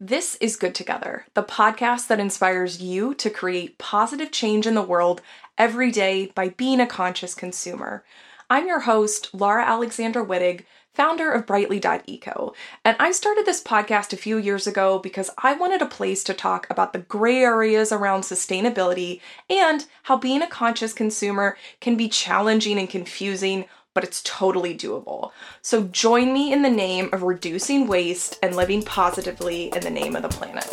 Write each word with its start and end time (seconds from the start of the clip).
This 0.00 0.36
is 0.36 0.54
Good 0.54 0.76
Together, 0.76 1.26
the 1.34 1.42
podcast 1.42 2.06
that 2.06 2.20
inspires 2.20 2.80
you 2.80 3.14
to 3.14 3.28
create 3.28 3.78
positive 3.78 4.30
change 4.30 4.64
in 4.64 4.76
the 4.76 4.80
world 4.80 5.20
every 5.58 5.90
day 5.90 6.30
by 6.36 6.50
being 6.50 6.78
a 6.78 6.86
conscious 6.86 7.34
consumer. 7.34 8.04
I'm 8.48 8.68
your 8.68 8.78
host, 8.78 9.30
Laura 9.34 9.64
Alexandra 9.64 10.24
Wittig, 10.24 10.66
founder 10.94 11.32
of 11.32 11.46
Brightly.eco, 11.46 12.54
and 12.84 12.96
I 13.00 13.10
started 13.10 13.44
this 13.44 13.60
podcast 13.60 14.12
a 14.12 14.16
few 14.16 14.38
years 14.38 14.68
ago 14.68 15.00
because 15.00 15.30
I 15.38 15.54
wanted 15.54 15.82
a 15.82 15.86
place 15.86 16.22
to 16.24 16.32
talk 16.32 16.68
about 16.70 16.92
the 16.92 17.00
gray 17.00 17.42
areas 17.42 17.90
around 17.90 18.20
sustainability 18.20 19.20
and 19.50 19.84
how 20.04 20.16
being 20.16 20.42
a 20.42 20.46
conscious 20.46 20.92
consumer 20.92 21.56
can 21.80 21.96
be 21.96 22.08
challenging 22.08 22.78
and 22.78 22.88
confusing 22.88 23.64
but 23.98 24.04
it's 24.04 24.22
totally 24.22 24.78
doable. 24.78 25.32
So 25.60 25.88
join 25.88 26.32
me 26.32 26.52
in 26.52 26.62
the 26.62 26.70
name 26.70 27.10
of 27.12 27.24
reducing 27.24 27.88
waste 27.88 28.38
and 28.44 28.54
living 28.54 28.84
positively 28.84 29.72
in 29.74 29.80
the 29.80 29.90
name 29.90 30.14
of 30.14 30.22
the 30.22 30.28
planet. 30.28 30.72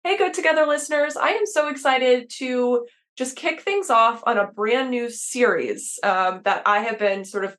Hey, 0.03 0.17
good 0.17 0.33
together, 0.33 0.65
listeners. 0.65 1.15
I 1.15 1.29
am 1.29 1.45
so 1.45 1.67
excited 1.67 2.31
to 2.37 2.87
just 3.15 3.35
kick 3.35 3.61
things 3.61 3.91
off 3.91 4.23
on 4.25 4.39
a 4.39 4.47
brand 4.47 4.89
new 4.89 5.11
series 5.11 5.99
um, 6.01 6.41
that 6.43 6.63
I 6.65 6.79
have 6.79 6.97
been 6.97 7.23
sort 7.23 7.45
of 7.45 7.55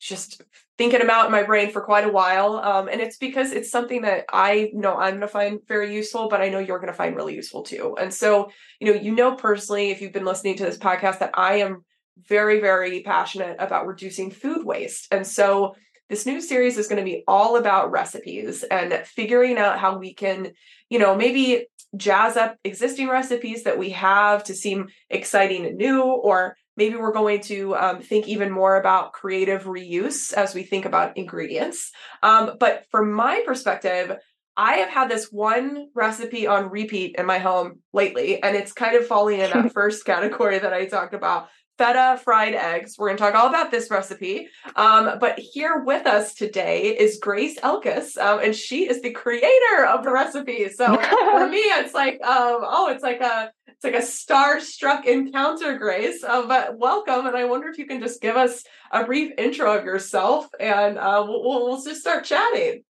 just 0.00 0.40
thinking 0.78 1.02
about 1.02 1.26
in 1.26 1.32
my 1.32 1.42
brain 1.42 1.70
for 1.70 1.82
quite 1.82 2.04
a 2.04 2.10
while. 2.10 2.56
Um, 2.56 2.88
and 2.88 2.98
it's 3.02 3.18
because 3.18 3.52
it's 3.52 3.70
something 3.70 4.02
that 4.02 4.24
I 4.32 4.70
know 4.72 4.96
I'm 4.96 5.16
going 5.16 5.20
to 5.20 5.28
find 5.28 5.60
very 5.68 5.94
useful, 5.94 6.28
but 6.30 6.40
I 6.40 6.48
know 6.48 6.60
you're 6.60 6.78
going 6.78 6.86
to 6.86 6.96
find 6.96 7.14
really 7.14 7.34
useful 7.34 7.62
too. 7.62 7.94
And 8.00 8.12
so, 8.12 8.50
you 8.80 8.86
know, 8.86 8.98
you 8.98 9.14
know 9.14 9.36
personally, 9.36 9.90
if 9.90 10.00
you've 10.00 10.14
been 10.14 10.24
listening 10.24 10.56
to 10.56 10.64
this 10.64 10.78
podcast, 10.78 11.18
that 11.18 11.32
I 11.34 11.56
am 11.56 11.84
very, 12.26 12.58
very 12.58 13.02
passionate 13.02 13.56
about 13.58 13.86
reducing 13.86 14.30
food 14.30 14.64
waste. 14.64 15.08
And 15.12 15.26
so, 15.26 15.74
this 16.12 16.26
new 16.26 16.42
series 16.42 16.76
is 16.76 16.88
going 16.88 16.98
to 16.98 17.10
be 17.10 17.24
all 17.26 17.56
about 17.56 17.90
recipes 17.90 18.64
and 18.64 18.92
figuring 19.06 19.56
out 19.56 19.78
how 19.78 19.96
we 19.96 20.12
can, 20.12 20.52
you 20.90 20.98
know, 20.98 21.16
maybe 21.16 21.66
jazz 21.96 22.36
up 22.36 22.56
existing 22.64 23.08
recipes 23.08 23.64
that 23.64 23.78
we 23.78 23.90
have 23.90 24.44
to 24.44 24.54
seem 24.54 24.88
exciting 25.10 25.66
and 25.66 25.76
new, 25.76 26.02
or 26.02 26.56
maybe 26.76 26.96
we're 26.96 27.12
going 27.12 27.40
to 27.40 27.76
um, 27.76 28.00
think 28.00 28.28
even 28.28 28.50
more 28.50 28.76
about 28.76 29.12
creative 29.12 29.64
reuse 29.64 30.32
as 30.32 30.54
we 30.54 30.62
think 30.62 30.84
about 30.84 31.16
ingredients. 31.16 31.90
Um, 32.22 32.56
but 32.58 32.84
from 32.90 33.12
my 33.12 33.42
perspective, 33.44 34.16
I 34.56 34.74
have 34.74 34.90
had 34.90 35.08
this 35.08 35.32
one 35.32 35.88
recipe 35.94 36.46
on 36.46 36.70
repeat 36.70 37.16
in 37.18 37.24
my 37.26 37.38
home 37.38 37.80
lately, 37.92 38.42
and 38.42 38.54
it's 38.54 38.72
kind 38.72 38.96
of 38.96 39.06
falling 39.06 39.40
in 39.40 39.50
that 39.50 39.72
first 39.74 40.04
category 40.04 40.58
that 40.58 40.72
I 40.72 40.86
talked 40.86 41.14
about 41.14 41.48
feta 41.78 42.20
fried 42.22 42.54
eggs. 42.54 42.96
We're 42.98 43.08
going 43.08 43.16
to 43.16 43.22
talk 43.22 43.34
all 43.34 43.48
about 43.48 43.70
this 43.70 43.90
recipe. 43.90 44.48
Um, 44.76 45.18
but 45.18 45.38
here 45.38 45.82
with 45.84 46.06
us 46.06 46.34
today 46.34 46.96
is 46.96 47.18
Grace 47.18 47.58
Elkus, 47.60 48.16
um, 48.18 48.40
and 48.40 48.54
she 48.54 48.88
is 48.88 49.02
the 49.02 49.12
creator 49.12 49.86
of 49.88 50.04
the 50.04 50.12
recipe. 50.12 50.68
So 50.70 50.86
for 50.96 51.48
me, 51.48 51.58
it's 51.58 51.94
like, 51.94 52.14
um, 52.22 52.60
oh, 52.62 52.88
it's 52.90 53.02
like 53.02 53.20
a 53.20 53.50
it's 53.66 53.84
like 53.84 54.00
a 54.00 54.06
star-struck 54.06 55.06
encounter, 55.06 55.76
Grace. 55.76 56.22
Uh, 56.22 56.46
but 56.46 56.78
welcome, 56.78 57.26
and 57.26 57.36
I 57.36 57.46
wonder 57.46 57.68
if 57.68 57.78
you 57.78 57.86
can 57.86 58.00
just 58.00 58.20
give 58.20 58.36
us 58.36 58.62
a 58.92 59.04
brief 59.04 59.32
intro 59.38 59.76
of 59.76 59.84
yourself, 59.84 60.46
and 60.60 60.98
uh, 60.98 61.24
we'll, 61.26 61.42
we'll 61.42 61.82
just 61.82 62.00
start 62.00 62.24
chatting. 62.24 62.84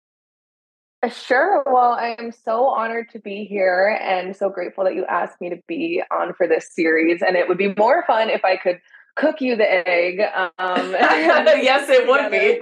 Sure. 1.10 1.64
Well, 1.66 1.94
I 1.94 2.16
am 2.20 2.32
so 2.32 2.68
honored 2.68 3.10
to 3.12 3.20
be 3.20 3.46
here 3.46 3.98
and 4.02 4.36
so 4.36 4.50
grateful 4.50 4.84
that 4.84 4.94
you 4.94 5.04
asked 5.06 5.42
me 5.42 5.50
to 5.50 5.60
be 5.68 6.04
on 6.12 6.34
for 6.34 6.48
this 6.48 6.70
series. 6.74 7.24
And 7.26 7.36
it 7.36 7.48
would 7.48 7.58
be 7.58 7.74
more 7.76 8.04
fun 8.06 8.30
if 8.30 8.46
I 8.46 8.56
could 8.56 8.80
cook 9.16 9.42
you 9.42 9.56
the 9.56 9.88
egg. 9.88 10.20
Um, 10.20 10.52
yes, 10.60 11.90
it 11.90 12.08
would 12.08 12.30
be. 12.30 12.60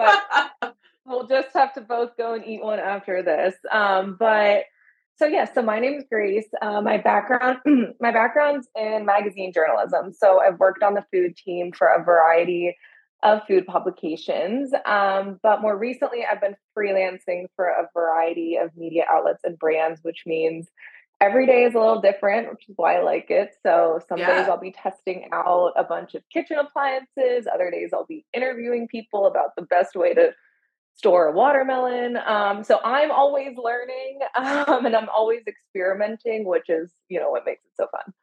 we'll 1.05 1.27
just 1.27 1.49
have 1.53 1.73
to 1.73 1.81
both 1.81 2.15
go 2.15 2.33
and 2.33 2.45
eat 2.45 2.63
one 2.63 2.79
after 2.79 3.21
this. 3.21 3.55
Um, 3.71 4.15
but 4.17 4.63
so 5.17 5.25
yeah, 5.25 5.51
so 5.53 5.61
my 5.61 5.79
name 5.79 5.95
is 5.95 6.05
Grace. 6.09 6.47
Uh, 6.61 6.79
my 6.79 6.97
background, 6.97 7.57
my 7.99 8.13
background's 8.13 8.69
in 8.73 9.05
magazine 9.05 9.51
journalism. 9.51 10.13
So 10.13 10.39
I've 10.39 10.59
worked 10.59 10.81
on 10.81 10.93
the 10.93 11.03
food 11.11 11.35
team 11.35 11.73
for 11.73 11.87
a 11.87 12.01
variety 12.01 12.77
of 13.23 13.41
food 13.47 13.67
publications. 13.67 14.71
Um, 14.85 15.39
but 15.43 15.61
more 15.61 15.77
recently, 15.77 16.25
I've 16.29 16.41
been 16.41 16.55
freelancing 16.77 17.47
for 17.55 17.67
a 17.67 17.89
variety 17.93 18.55
of 18.55 18.75
media 18.77 19.03
outlets 19.11 19.41
and 19.43 19.59
brands, 19.59 19.99
which 20.03 20.23
means 20.25 20.67
every 21.21 21.45
day 21.45 21.63
is 21.63 21.75
a 21.75 21.79
little 21.79 22.01
different, 22.01 22.49
which 22.49 22.69
is 22.69 22.75
why 22.77 22.97
I 22.97 23.01
like 23.01 23.29
it. 23.29 23.55
So 23.61 23.99
some 24.07 24.19
yeah. 24.19 24.39
days 24.39 24.47
I'll 24.47 24.59
be 24.59 24.71
testing 24.71 25.29
out 25.33 25.73
a 25.75 25.83
bunch 25.83 26.15
of 26.15 26.23
kitchen 26.31 26.57
appliances, 26.57 27.45
other 27.53 27.69
days 27.69 27.89
I'll 27.93 28.05
be 28.05 28.25
interviewing 28.33 28.87
people 28.87 29.25
about 29.25 29.55
the 29.57 29.63
best 29.63 29.95
way 29.95 30.13
to 30.13 30.31
store 30.95 31.27
a 31.27 31.31
watermelon. 31.31 32.17
Um, 32.17 32.63
so 32.63 32.79
I'm 32.83 33.11
always 33.11 33.57
learning 33.57 34.19
um, 34.35 34.85
and 34.85 34.95
I'm 34.95 35.09
always 35.09 35.41
experimenting, 35.47 36.45
which 36.45 36.69
is, 36.69 36.91
you 37.09 37.19
know, 37.19 37.31
what 37.31 37.45
makes 37.45 37.63
it 37.65 37.71
so 37.75 37.87
fun. 37.91 38.13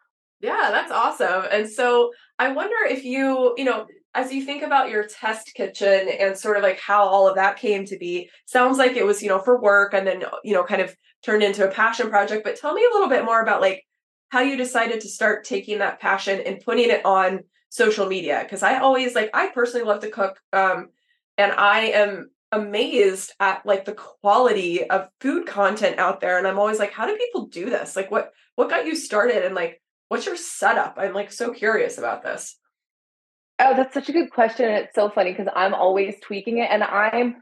Yeah, 0.40 0.68
that's 0.70 0.92
awesome. 0.92 1.44
And 1.50 1.68
so 1.68 2.12
I 2.38 2.52
wonder 2.52 2.76
if 2.88 3.04
you, 3.04 3.54
you 3.56 3.64
know, 3.64 3.86
as 4.16 4.32
you 4.32 4.42
think 4.42 4.62
about 4.62 4.88
your 4.88 5.06
test 5.06 5.52
kitchen 5.54 6.08
and 6.08 6.36
sort 6.36 6.56
of 6.56 6.62
like 6.62 6.80
how 6.80 7.04
all 7.04 7.28
of 7.28 7.36
that 7.36 7.58
came 7.58 7.84
to 7.84 7.98
be, 7.98 8.30
sounds 8.46 8.78
like 8.78 8.96
it 8.96 9.04
was, 9.04 9.22
you 9.22 9.28
know, 9.28 9.38
for 9.38 9.60
work 9.60 9.92
and 9.92 10.06
then, 10.06 10.24
you 10.42 10.54
know, 10.54 10.64
kind 10.64 10.80
of 10.80 10.96
turned 11.22 11.42
into 11.42 11.68
a 11.68 11.70
passion 11.70 12.08
project. 12.08 12.42
But 12.42 12.56
tell 12.56 12.72
me 12.72 12.82
a 12.82 12.94
little 12.94 13.10
bit 13.10 13.26
more 13.26 13.42
about 13.42 13.60
like 13.60 13.84
how 14.30 14.40
you 14.40 14.56
decided 14.56 15.02
to 15.02 15.08
start 15.08 15.44
taking 15.44 15.78
that 15.78 16.00
passion 16.00 16.40
and 16.40 16.60
putting 16.60 16.88
it 16.88 17.04
on 17.04 17.40
social 17.68 18.06
media. 18.06 18.46
Cause 18.48 18.62
I 18.62 18.78
always 18.78 19.14
like, 19.14 19.30
I 19.34 19.48
personally 19.48 19.86
love 19.86 20.00
to 20.00 20.10
cook. 20.10 20.40
Um, 20.50 20.88
and 21.36 21.52
I 21.52 21.88
am 21.88 22.30
amazed 22.52 23.32
at 23.38 23.66
like 23.66 23.84
the 23.84 23.92
quality 23.92 24.88
of 24.88 25.08
food 25.20 25.46
content 25.46 25.98
out 25.98 26.22
there. 26.22 26.38
And 26.38 26.46
I'm 26.46 26.58
always 26.58 26.78
like, 26.78 26.92
how 26.92 27.06
do 27.06 27.18
people 27.18 27.48
do 27.48 27.68
this? 27.68 27.94
Like 27.94 28.10
what, 28.10 28.32
what 28.54 28.70
got 28.70 28.86
you 28.86 28.96
started 28.96 29.44
and 29.44 29.54
like, 29.54 29.82
what's 30.08 30.24
your 30.24 30.36
setup? 30.36 30.94
I'm 30.96 31.12
like 31.12 31.32
so 31.32 31.52
curious 31.52 31.98
about 31.98 32.22
this. 32.22 32.56
Oh, 33.58 33.74
that's 33.74 33.94
such 33.94 34.08
a 34.08 34.12
good 34.12 34.30
question. 34.30 34.68
It's 34.68 34.94
so 34.94 35.08
funny 35.08 35.32
because 35.32 35.48
I'm 35.54 35.74
always 35.74 36.14
tweaking 36.20 36.58
it 36.58 36.68
and 36.70 36.82
I'm 36.82 37.36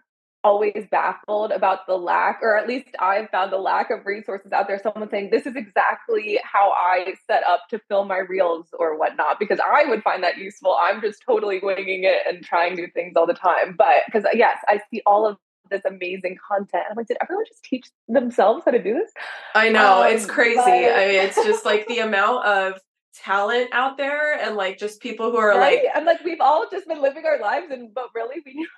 always 0.45 0.87
baffled 0.91 1.51
about 1.51 1.87
the 1.87 1.97
lack, 1.97 2.41
or 2.43 2.57
at 2.57 2.69
least 2.69 2.89
I've 3.01 3.31
found 3.31 3.51
the 3.51 3.57
lack 3.57 3.91
of 3.91 4.05
resources 4.05 4.53
out 4.53 4.69
there. 4.69 4.79
Someone 4.81 5.09
saying, 5.11 5.31
This 5.31 5.47
is 5.47 5.57
exactly 5.57 6.39
how 6.45 6.71
I 6.71 7.15
set 7.27 7.43
up 7.45 7.63
to 7.71 7.81
film 7.89 8.09
my 8.09 8.19
reels 8.19 8.69
or 8.79 8.97
whatnot, 8.99 9.39
because 9.41 9.59
I 9.59 9.87
would 9.89 10.03
find 10.03 10.23
that 10.23 10.37
useful. 10.37 10.77
I'm 10.81 11.01
just 11.01 11.23
totally 11.27 11.61
winging 11.63 12.05
it 12.05 12.21
and 12.29 12.45
trying 12.45 12.75
new 12.75 12.89
things 12.95 13.15
all 13.17 13.27
the 13.27 13.35
time. 13.35 13.75
But 13.77 14.03
because, 14.07 14.25
yes, 14.35 14.59
I 14.69 14.81
see 14.91 15.03
all 15.07 15.27
of 15.27 15.39
this 15.71 15.83
amazing 15.87 16.37
content. 16.47 16.85
I'm 16.91 16.97
like, 16.97 17.07
did 17.07 17.17
everyone 17.23 17.47
just 17.49 17.65
teach 17.65 17.87
themselves 18.07 18.63
how 18.67 18.71
to 18.71 18.83
do 18.83 18.95
this? 18.95 19.11
I 19.55 19.71
know, 19.71 20.03
um, 20.03 20.13
it's 20.13 20.27
crazy. 20.27 20.57
But... 20.57 20.69
I 20.69 21.07
mean, 21.07 21.21
it's 21.21 21.37
just 21.37 21.65
like 21.65 21.87
the 21.89 22.01
amount 22.01 22.47
of 22.47 22.81
talent 23.15 23.69
out 23.73 23.97
there 23.97 24.35
and 24.41 24.57
like 24.57 24.79
just 24.79 25.01
people 25.01 25.31
who 25.31 25.37
are 25.37 25.51
right? 25.51 25.85
like 25.85 25.93
I'm 25.95 26.05
like 26.05 26.25
we've 26.25 26.41
all 26.41 26.67
just 26.71 26.89
been 26.89 27.01
living 27.01 27.25
our 27.25 27.39
lives 27.41 27.67
and 27.71 27.95
but 27.95 28.09
really 28.15 28.43
we 28.45 28.55
knew 28.55 28.69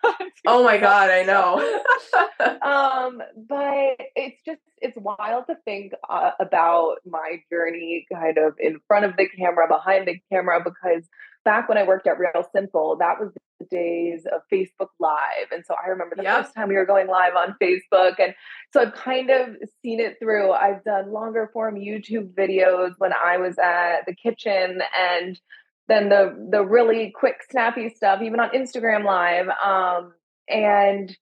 Oh 0.47 0.63
my 0.63 0.79
god, 0.79 1.11
I 1.11 1.23
know. 1.23 1.57
um 2.63 3.23
but 3.49 3.97
it's 4.15 4.43
just 4.45 4.61
it's 4.79 4.97
wild 4.97 5.47
to 5.49 5.57
think 5.65 5.93
uh, 6.09 6.33
about 6.39 6.97
my 7.07 7.39
journey 7.51 8.07
kind 8.13 8.39
of 8.39 8.55
in 8.59 8.79
front 8.87 9.05
of 9.07 9.17
the 9.17 9.29
camera, 9.29 9.67
behind 9.69 10.07
the 10.07 10.21
camera 10.31 10.63
because 10.63 11.09
back 11.45 11.69
when 11.69 11.79
I 11.79 11.85
worked 11.85 12.07
at 12.07 12.19
Real 12.19 12.47
Simple, 12.55 12.97
that 12.97 13.19
was 13.19 13.33
the 13.59 13.67
days 13.67 14.27
of 14.27 14.43
Facebook 14.53 14.89
Live. 15.01 15.51
And 15.53 15.65
so 15.67 15.75
I 15.75 15.89
remember 15.89 16.17
the 16.17 16.23
yep. 16.23 16.45
first 16.45 16.55
time 16.55 16.69
we 16.69 16.75
were 16.75 16.87
going 16.87 17.07
live 17.07 17.35
on 17.35 17.57
Facebook. 17.63 18.15
And 18.19 18.35
so 18.73 18.83
I've 18.83 18.95
kind 18.95 19.31
of 19.31 19.57
seen 19.83 20.01
it 20.01 20.19
through. 20.21 20.53
I've 20.53 20.85
done 20.85 21.13
longer 21.13 21.51
form 21.53 21.77
YouTube 21.77 22.35
videos 22.35 22.95
when 22.99 23.13
I 23.13 23.39
was 23.39 23.57
at 23.59 24.07
the 24.07 24.15
Kitchn. 24.15 24.81
And 24.99 25.41
then 25.89 26.09
the 26.09 26.49
the 26.51 26.65
really 26.65 27.13
quick 27.15 27.37
snappy 27.51 27.89
stuff 27.89 28.21
even 28.23 28.41
on 28.41 28.51
instagram 28.51 29.05
live 29.05 29.49
um, 29.65 30.13
and 30.49 31.17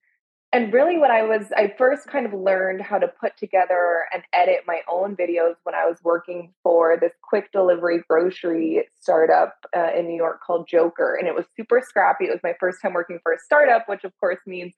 and 0.55 0.71
really 0.71 0.97
what 0.97 1.11
i 1.11 1.21
was 1.21 1.51
i 1.57 1.73
first 1.77 2.07
kind 2.07 2.25
of 2.25 2.33
learned 2.33 2.81
how 2.81 2.97
to 2.97 3.07
put 3.07 3.35
together 3.37 4.05
and 4.13 4.23
edit 4.33 4.61
my 4.65 4.79
own 4.89 5.15
videos 5.15 5.55
when 5.63 5.75
i 5.75 5.85
was 5.85 5.97
working 6.03 6.53
for 6.63 6.97
this 6.99 7.11
quick 7.21 7.51
delivery 7.51 8.01
grocery 8.09 8.87
startup 8.99 9.55
uh, 9.75 9.91
in 9.97 10.07
new 10.07 10.15
york 10.15 10.39
called 10.45 10.67
JOKR 10.71 11.19
and 11.19 11.27
it 11.27 11.35
was 11.35 11.45
super 11.57 11.81
scrappy 11.85 12.25
it 12.25 12.31
was 12.31 12.39
my 12.43 12.53
first 12.59 12.79
time 12.81 12.93
working 12.93 13.19
for 13.21 13.33
a 13.33 13.39
startup 13.39 13.87
which 13.87 14.03
of 14.03 14.13
course 14.19 14.39
means 14.47 14.73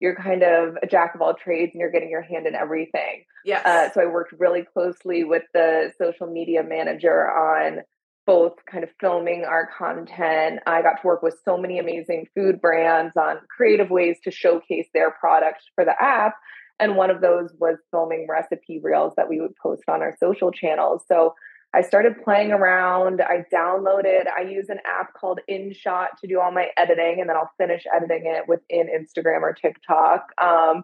you're 0.00 0.16
kind 0.16 0.42
of 0.42 0.76
a 0.82 0.86
jack 0.86 1.14
of 1.14 1.22
all 1.22 1.32
trades 1.32 1.70
and 1.72 1.80
you're 1.80 1.92
getting 1.92 2.10
your 2.10 2.22
hand 2.22 2.44
in 2.48 2.56
everything. 2.56 3.24
Yes. 3.44 3.64
Uh, 3.64 3.88
so 3.92 4.00
I 4.00 4.06
worked 4.06 4.34
really 4.36 4.64
closely 4.64 5.22
with 5.22 5.44
the 5.54 5.92
social 5.96 6.26
media 6.26 6.64
manager 6.64 7.30
on 7.30 7.82
both 8.26 8.54
kind 8.70 8.84
of 8.84 8.90
filming 9.00 9.44
our 9.44 9.68
content. 9.76 10.60
I 10.66 10.82
got 10.82 11.00
to 11.00 11.06
work 11.06 11.22
with 11.22 11.38
so 11.44 11.56
many 11.56 11.78
amazing 11.78 12.28
food 12.34 12.60
brands 12.60 13.16
on 13.16 13.38
creative 13.54 13.90
ways 13.90 14.18
to 14.24 14.30
showcase 14.30 14.86
their 14.94 15.10
product 15.10 15.62
for 15.74 15.84
the 15.84 16.00
app. 16.00 16.34
And 16.78 16.96
one 16.96 17.10
of 17.10 17.20
those 17.20 17.50
was 17.58 17.78
filming 17.90 18.26
recipe 18.28 18.80
reels 18.82 19.14
that 19.16 19.28
we 19.28 19.40
would 19.40 19.56
post 19.56 19.82
on 19.88 20.02
our 20.02 20.16
social 20.18 20.50
channels. 20.50 21.02
So 21.06 21.34
I 21.74 21.82
started 21.82 22.22
playing 22.22 22.52
around. 22.52 23.22
I 23.22 23.44
downloaded, 23.52 24.24
I 24.28 24.42
use 24.42 24.68
an 24.68 24.78
app 24.86 25.14
called 25.14 25.40
InShot 25.50 26.08
to 26.20 26.26
do 26.28 26.38
all 26.38 26.52
my 26.52 26.68
editing, 26.76 27.20
and 27.20 27.28
then 27.28 27.36
I'll 27.36 27.50
finish 27.56 27.84
editing 27.94 28.24
it 28.26 28.46
within 28.46 28.88
Instagram 28.88 29.40
or 29.40 29.54
TikTok. 29.54 30.26
Um, 30.40 30.82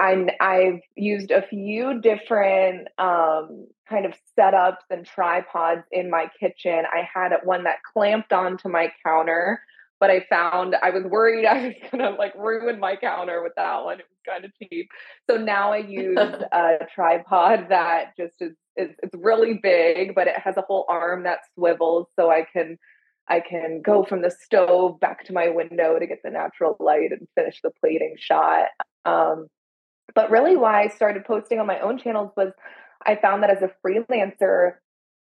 I, 0.00 0.28
I've 0.40 0.80
used 0.96 1.30
a 1.30 1.42
few 1.42 2.00
different 2.00 2.88
um, 2.96 3.66
kind 3.86 4.06
of 4.06 4.14
setups 4.38 4.88
and 4.88 5.04
tripods 5.04 5.82
in 5.92 6.08
my 6.08 6.30
kitchen. 6.40 6.84
I 6.90 7.06
had 7.12 7.32
one 7.44 7.64
that 7.64 7.82
clamped 7.82 8.32
onto 8.32 8.70
my 8.70 8.90
counter, 9.04 9.60
but 10.00 10.10
I 10.10 10.24
found 10.30 10.74
I 10.82 10.88
was 10.88 11.04
worried 11.04 11.44
I 11.46 11.66
was 11.66 11.74
gonna 11.90 12.10
like 12.18 12.34
ruin 12.34 12.80
my 12.80 12.96
counter 12.96 13.42
with 13.42 13.52
that 13.56 13.84
one. 13.84 14.00
It 14.00 14.06
was 14.08 14.18
kind 14.26 14.44
of 14.46 14.52
cheap. 14.58 14.88
So 15.28 15.36
now 15.36 15.74
I 15.74 15.78
use 15.78 16.16
a 16.52 16.78
tripod 16.94 17.66
that 17.68 18.16
just 18.16 18.36
is 18.40 18.52
it's, 18.76 18.94
it's 19.02 19.14
really 19.14 19.60
big, 19.62 20.14
but 20.14 20.28
it 20.28 20.38
has 20.38 20.56
a 20.56 20.62
whole 20.62 20.86
arm 20.88 21.24
that 21.24 21.40
swivels 21.54 22.06
so 22.18 22.30
I 22.30 22.46
can 22.50 22.78
I 23.28 23.40
can 23.40 23.82
go 23.84 24.02
from 24.02 24.22
the 24.22 24.30
stove 24.30 24.98
back 24.98 25.24
to 25.26 25.34
my 25.34 25.50
window 25.50 25.98
to 25.98 26.06
get 26.06 26.20
the 26.24 26.30
natural 26.30 26.76
light 26.80 27.12
and 27.12 27.28
finish 27.34 27.60
the 27.62 27.70
plating 27.80 28.16
shot. 28.18 28.68
Um, 29.04 29.48
but 30.14 30.30
really, 30.30 30.56
why 30.56 30.82
I 30.82 30.88
started 30.88 31.24
posting 31.24 31.58
on 31.58 31.66
my 31.66 31.80
own 31.80 31.98
channels 31.98 32.32
was 32.36 32.52
I 33.06 33.16
found 33.16 33.42
that 33.42 33.50
as 33.50 33.62
a 33.62 33.70
freelancer, 33.84 34.74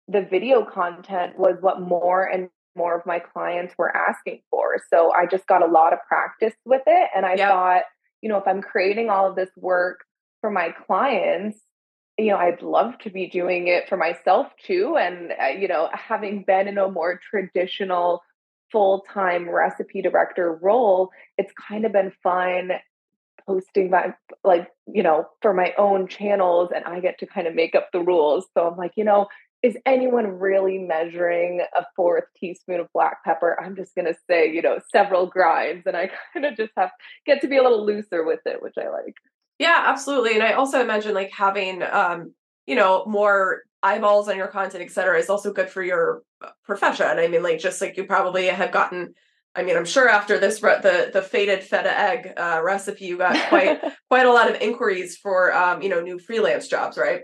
the 0.07 0.21
video 0.21 0.63
content 0.65 1.37
was 1.37 1.57
what 1.61 1.81
more 1.81 2.23
and 2.23 2.49
more 2.75 2.97
of 2.97 3.05
my 3.05 3.19
clients 3.19 3.73
were 3.77 3.95
asking 3.95 4.41
for. 4.49 4.77
So 4.89 5.11
I 5.11 5.25
just 5.25 5.47
got 5.47 5.63
a 5.63 5.71
lot 5.71 5.93
of 5.93 5.99
practice 6.07 6.53
with 6.65 6.83
it. 6.85 7.09
And 7.15 7.25
I 7.25 7.35
yep. 7.35 7.49
thought, 7.49 7.81
you 8.21 8.29
know, 8.29 8.37
if 8.37 8.47
I'm 8.47 8.61
creating 8.61 9.09
all 9.09 9.27
of 9.29 9.35
this 9.35 9.49
work 9.57 10.01
for 10.41 10.51
my 10.51 10.73
clients, 10.85 11.59
you 12.17 12.27
know, 12.27 12.37
I'd 12.37 12.61
love 12.61 12.97
to 12.99 13.09
be 13.09 13.27
doing 13.27 13.67
it 13.67 13.89
for 13.89 13.97
myself 13.97 14.47
too. 14.65 14.97
And, 14.97 15.31
uh, 15.31 15.47
you 15.47 15.67
know, 15.67 15.89
having 15.91 16.43
been 16.43 16.67
in 16.67 16.77
a 16.77 16.89
more 16.89 17.19
traditional 17.29 18.21
full 18.71 19.05
time 19.13 19.49
recipe 19.49 20.01
director 20.01 20.57
role, 20.61 21.09
it's 21.37 21.51
kind 21.67 21.85
of 21.85 21.91
been 21.91 22.11
fun 22.23 22.71
posting 23.47 23.89
my, 23.89 24.13
like, 24.43 24.67
you 24.85 25.01
know, 25.01 25.25
for 25.41 25.53
my 25.53 25.73
own 25.77 26.07
channels 26.07 26.69
and 26.75 26.83
I 26.85 26.99
get 26.99 27.19
to 27.19 27.25
kind 27.25 27.47
of 27.47 27.55
make 27.55 27.75
up 27.75 27.89
the 27.93 28.01
rules. 28.01 28.45
So 28.53 28.67
I'm 28.67 28.77
like, 28.77 28.93
you 28.95 29.03
know, 29.03 29.27
is 29.63 29.75
anyone 29.85 30.39
really 30.39 30.77
measuring 30.77 31.61
a 31.75 31.85
fourth 31.95 32.25
teaspoon 32.39 32.79
of 32.79 32.87
black 32.93 33.23
pepper? 33.23 33.57
I'm 33.59 33.75
just 33.75 33.95
going 33.95 34.05
to 34.05 34.15
say, 34.29 34.51
you 34.51 34.61
know, 34.61 34.79
several 34.91 35.25
grinds. 35.25 35.87
And 35.87 35.97
I 35.97 36.11
kind 36.33 36.45
of 36.45 36.55
just 36.55 36.73
have 36.77 36.91
get 37.25 37.41
to 37.41 37.47
be 37.47 37.57
a 37.57 37.63
little 37.63 37.85
looser 37.85 38.25
with 38.25 38.41
it, 38.45 38.61
which 38.61 38.75
I 38.77 38.89
like. 38.89 39.15
Yeah, 39.59 39.83
absolutely. 39.85 40.35
And 40.35 40.43
I 40.43 40.53
also 40.53 40.79
imagine 40.81 41.15
like 41.15 41.31
having 41.31 41.81
um, 41.81 42.33
you 42.67 42.75
know, 42.75 43.05
more 43.07 43.63
eyeballs 43.81 44.27
on 44.27 44.37
your 44.37 44.47
content, 44.47 44.83
et 44.83 44.91
cetera, 44.91 45.17
is 45.17 45.29
also 45.29 45.51
good 45.51 45.69
for 45.69 45.81
your 45.81 46.21
uh, 46.41 46.49
profession. 46.65 47.07
I 47.07 47.27
mean, 47.27 47.41
like 47.41 47.59
just 47.59 47.81
like 47.81 47.97
you 47.97 48.03
probably 48.03 48.47
have 48.47 48.71
gotten 48.71 49.15
I 49.57 49.63
mean, 49.63 49.75
I'm 49.75 49.85
sure 49.85 50.07
after 50.07 50.39
this 50.39 50.61
re- 50.61 50.79
the 50.81 51.09
the 51.11 51.21
faded 51.21 51.63
feta 51.63 51.99
egg 51.99 52.33
uh, 52.37 52.61
recipe, 52.63 53.05
you 53.05 53.17
got 53.17 53.35
quite 53.49 53.81
quite 54.09 54.27
a 54.27 54.31
lot 54.31 54.49
of 54.49 54.61
inquiries 54.61 55.17
for 55.17 55.51
um, 55.53 55.81
you 55.81 55.89
know 55.89 55.99
new 55.99 56.19
freelance 56.19 56.67
jobs, 56.67 56.95
right? 56.95 57.21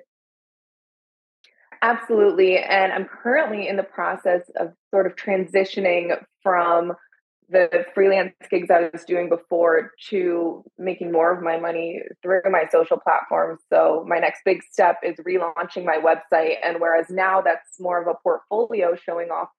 Absolutely, 1.84 2.58
and 2.58 2.92
I'm 2.92 3.06
currently 3.06 3.68
in 3.68 3.78
the 3.78 3.84
process 3.84 4.42
of 4.60 4.74
sort 4.92 5.06
of 5.06 5.16
transitioning 5.16 6.18
from 6.42 6.94
the 7.50 7.86
freelance 7.94 8.34
gigs 8.50 8.72
I 8.72 8.90
was 8.92 9.04
doing 9.06 9.30
before 9.30 9.92
to 10.10 10.64
making 10.80 11.12
more 11.12 11.32
of 11.32 11.44
my 11.44 11.60
money 11.60 12.02
through 12.24 12.42
my 12.50 12.64
social 12.72 12.98
platforms. 12.98 13.62
So 13.72 14.04
my 14.08 14.18
next 14.18 14.42
big 14.44 14.64
step 14.64 14.98
is 15.04 15.16
relaunching 15.18 15.86
my 15.86 15.98
website. 15.98 16.56
And 16.64 16.80
whereas 16.80 17.08
now 17.10 17.42
that's 17.42 17.80
more 17.80 18.02
of 18.02 18.08
a 18.08 18.16
portfolio 18.24 18.96
showing 18.96 19.30
off 19.30 19.50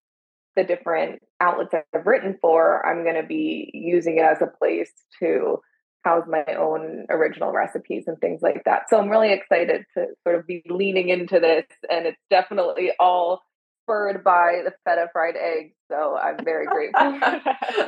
the 0.56 0.64
different 0.64 1.20
outlets 1.40 1.74
I've 1.74 2.06
written 2.06 2.36
for, 2.40 2.84
I'm 2.86 3.02
going 3.02 3.20
to 3.20 3.26
be 3.26 3.70
using 3.72 4.18
it 4.18 4.24
as 4.24 4.40
a 4.40 4.46
place 4.58 4.90
to 5.20 5.58
house 6.04 6.24
my 6.28 6.44
own 6.54 7.06
original 7.08 7.50
recipes 7.50 8.04
and 8.06 8.18
things 8.18 8.42
like 8.42 8.62
that. 8.64 8.82
So 8.90 8.98
I'm 8.98 9.08
really 9.08 9.32
excited 9.32 9.84
to 9.96 10.06
sort 10.22 10.38
of 10.38 10.46
be 10.46 10.62
leaning 10.68 11.08
into 11.08 11.40
this. 11.40 11.64
And 11.90 12.06
it's 12.06 12.20
definitely 12.30 12.92
all 13.00 13.40
spurred 13.84 14.22
by 14.22 14.62
the 14.64 14.72
feta 14.84 15.08
fried 15.12 15.36
eggs. 15.36 15.74
So 15.90 16.16
I'm 16.16 16.44
very 16.44 16.66
grateful. 16.66 17.20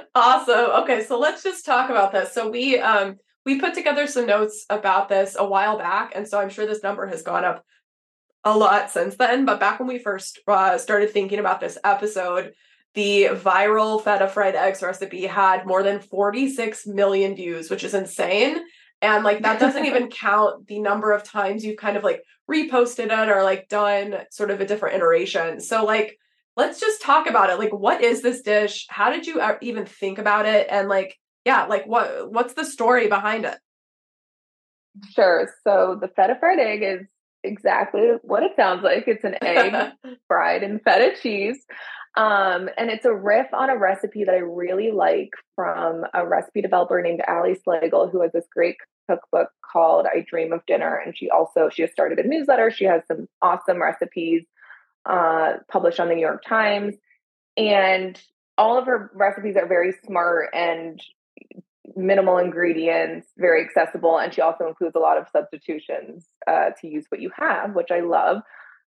awesome. 0.14 0.82
Okay, 0.82 1.02
so 1.04 1.18
let's 1.18 1.42
just 1.42 1.64
talk 1.64 1.90
about 1.90 2.12
this. 2.12 2.32
So 2.32 2.48
we 2.48 2.78
um 2.78 3.16
we 3.44 3.60
put 3.60 3.74
together 3.74 4.06
some 4.06 4.26
notes 4.26 4.66
about 4.70 5.08
this 5.08 5.36
a 5.38 5.46
while 5.46 5.78
back, 5.78 6.12
and 6.14 6.26
so 6.26 6.40
I'm 6.40 6.48
sure 6.48 6.66
this 6.66 6.82
number 6.82 7.06
has 7.06 7.22
gone 7.22 7.44
up 7.44 7.64
a 8.46 8.56
lot 8.56 8.90
since 8.90 9.16
then. 9.16 9.44
But 9.44 9.60
back 9.60 9.80
when 9.80 9.88
we 9.88 9.98
first 9.98 10.38
uh, 10.46 10.78
started 10.78 11.10
thinking 11.10 11.40
about 11.40 11.60
this 11.60 11.76
episode, 11.84 12.54
the 12.94 13.24
viral 13.32 14.02
feta 14.02 14.28
fried 14.28 14.54
eggs 14.54 14.82
recipe 14.82 15.26
had 15.26 15.66
more 15.66 15.82
than 15.82 16.00
46 16.00 16.86
million 16.86 17.34
views, 17.34 17.68
which 17.68 17.84
is 17.84 17.92
insane. 17.92 18.62
And 19.02 19.24
like 19.24 19.42
that 19.42 19.60
doesn't 19.60 19.84
even 19.84 20.08
count 20.10 20.68
the 20.68 20.78
number 20.78 21.12
of 21.12 21.24
times 21.24 21.64
you've 21.64 21.76
kind 21.76 21.96
of 21.96 22.04
like 22.04 22.22
reposted 22.50 23.06
it 23.06 23.28
or 23.28 23.42
like 23.42 23.68
done 23.68 24.18
sort 24.30 24.52
of 24.52 24.60
a 24.60 24.66
different 24.66 24.94
iteration. 24.94 25.60
So 25.60 25.84
like 25.84 26.16
let's 26.56 26.80
just 26.80 27.02
talk 27.02 27.28
about 27.28 27.50
it. 27.50 27.58
Like 27.58 27.72
what 27.72 28.00
is 28.00 28.22
this 28.22 28.42
dish? 28.42 28.86
How 28.88 29.10
did 29.10 29.26
you 29.26 29.42
even 29.60 29.84
think 29.86 30.18
about 30.18 30.46
it? 30.46 30.68
And 30.70 30.88
like 30.88 31.18
yeah, 31.44 31.64
like 31.64 31.86
what 31.86 32.32
what's 32.32 32.54
the 32.54 32.64
story 32.64 33.08
behind 33.08 33.44
it? 33.44 33.58
Sure. 35.14 35.52
So 35.64 35.98
the 36.00 36.08
feta 36.08 36.36
fried 36.40 36.60
egg 36.60 36.82
is 36.82 37.06
exactly 37.46 38.08
what 38.22 38.42
it 38.42 38.52
sounds 38.56 38.82
like. 38.82 39.04
It's 39.06 39.24
an 39.24 39.36
egg 39.42 39.92
fried 40.28 40.62
in 40.62 40.80
feta 40.80 41.12
cheese. 41.20 41.58
Um, 42.16 42.70
and 42.78 42.90
it's 42.90 43.04
a 43.04 43.14
riff 43.14 43.48
on 43.52 43.68
a 43.68 43.76
recipe 43.76 44.24
that 44.24 44.34
I 44.34 44.38
really 44.38 44.90
like 44.90 45.30
from 45.54 46.04
a 46.14 46.26
recipe 46.26 46.62
developer 46.62 47.00
named 47.02 47.20
Ali 47.28 47.58
Slagle, 47.66 48.10
who 48.10 48.22
has 48.22 48.32
this 48.32 48.46
great 48.52 48.76
cookbook 49.08 49.48
called 49.70 50.06
I 50.06 50.24
Dream 50.28 50.52
of 50.52 50.64
Dinner. 50.66 50.96
And 50.96 51.16
she 51.16 51.28
also 51.28 51.68
she 51.68 51.82
has 51.82 51.92
started 51.92 52.18
a 52.18 52.26
newsletter. 52.26 52.70
She 52.70 52.86
has 52.86 53.02
some 53.06 53.28
awesome 53.42 53.82
recipes 53.82 54.44
uh, 55.04 55.54
published 55.70 56.00
on 56.00 56.08
the 56.08 56.14
New 56.14 56.20
York 56.20 56.42
Times. 56.46 56.94
And 57.56 58.20
all 58.58 58.78
of 58.78 58.86
her 58.86 59.10
recipes 59.14 59.56
are 59.56 59.66
very 59.66 59.94
smart 60.06 60.50
and 60.54 61.00
minimal 61.94 62.38
ingredients, 62.38 63.28
very 63.36 63.62
accessible. 63.62 64.18
And 64.18 64.32
she 64.32 64.40
also 64.40 64.66
includes 64.66 64.94
a 64.96 64.98
lot 64.98 65.18
of 65.18 65.26
substitutions 65.32 66.26
uh, 66.46 66.70
to 66.80 66.88
use 66.88 67.04
what 67.08 67.20
you 67.20 67.30
have, 67.38 67.74
which 67.74 67.90
I 67.90 68.00
love. 68.00 68.42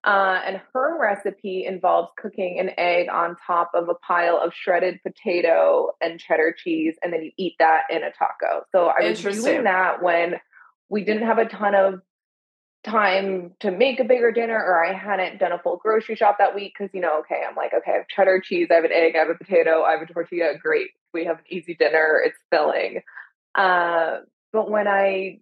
Uh, 0.03 0.39
and 0.45 0.61
her 0.73 0.97
recipe 0.99 1.65
involves 1.65 2.09
cooking 2.17 2.59
an 2.59 2.69
egg 2.77 3.07
on 3.09 3.35
top 3.45 3.71
of 3.73 3.89
a 3.89 3.95
pile 3.95 4.39
of 4.41 4.53
shredded 4.53 4.99
potato 5.03 5.89
and 6.01 6.19
cheddar 6.19 6.55
cheese, 6.57 6.95
and 7.03 7.11
then 7.11 7.23
you 7.23 7.31
eat 7.37 7.55
that 7.59 7.81
in 7.89 8.03
a 8.03 8.11
taco. 8.11 8.63
So 8.71 8.85
I 8.85 9.09
was 9.09 9.21
doing 9.21 9.63
that 9.63 10.01
when 10.01 10.35
we 10.89 11.03
didn't 11.03 11.27
have 11.27 11.39
a 11.39 11.45
ton 11.45 11.75
of 11.75 12.01
time 12.87 13.53
to 13.59 13.71
make 13.71 13.99
a 13.99 14.03
bigger 14.03 14.31
dinner, 14.31 14.55
or 14.55 14.83
I 14.83 14.93
hadn't 14.93 15.39
done 15.39 15.51
a 15.51 15.59
full 15.59 15.77
grocery 15.77 16.15
shop 16.15 16.37
that 16.39 16.55
week. 16.55 16.73
Because, 16.77 16.93
you 16.93 17.01
know, 17.01 17.19
okay, 17.19 17.41
I'm 17.47 17.55
like, 17.55 17.73
okay, 17.73 17.91
I 17.91 17.97
have 17.97 18.07
cheddar 18.07 18.41
cheese, 18.41 18.67
I 18.71 18.75
have 18.75 18.83
an 18.83 18.91
egg, 18.91 19.15
I 19.15 19.19
have 19.19 19.29
a 19.29 19.35
potato, 19.35 19.83
I 19.83 19.91
have 19.91 20.01
a 20.01 20.11
tortilla. 20.11 20.57
Great. 20.57 20.89
We 21.13 21.25
have 21.25 21.39
an 21.39 21.45
easy 21.49 21.75
dinner, 21.75 22.21
it's 22.25 22.37
filling. 22.51 23.01
Uh, 23.55 24.19
but 24.53 24.69
when 24.69 24.87
I 24.87 25.39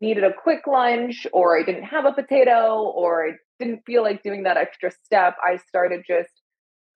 needed 0.00 0.24
a 0.24 0.32
quick 0.32 0.66
lunch, 0.66 1.26
or 1.32 1.58
I 1.58 1.62
didn't 1.62 1.84
have 1.84 2.04
a 2.04 2.12
potato, 2.12 2.82
or 2.82 3.26
I 3.26 3.32
didn't 3.58 3.84
feel 3.86 4.02
like 4.02 4.22
doing 4.22 4.42
that 4.44 4.56
extra 4.56 4.90
step, 5.04 5.36
I 5.44 5.56
started 5.56 6.02
just 6.06 6.30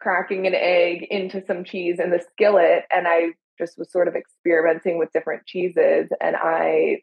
cracking 0.00 0.46
an 0.46 0.54
egg 0.54 1.06
into 1.10 1.44
some 1.46 1.64
cheese 1.64 1.98
in 1.98 2.10
the 2.10 2.22
skillet 2.32 2.84
and 2.90 3.06
I 3.08 3.28
just 3.58 3.78
was 3.78 3.90
sort 3.90 4.08
of 4.08 4.14
experimenting 4.14 4.98
with 4.98 5.12
different 5.12 5.46
cheeses 5.46 6.08
and 6.20 6.36
I 6.36 6.98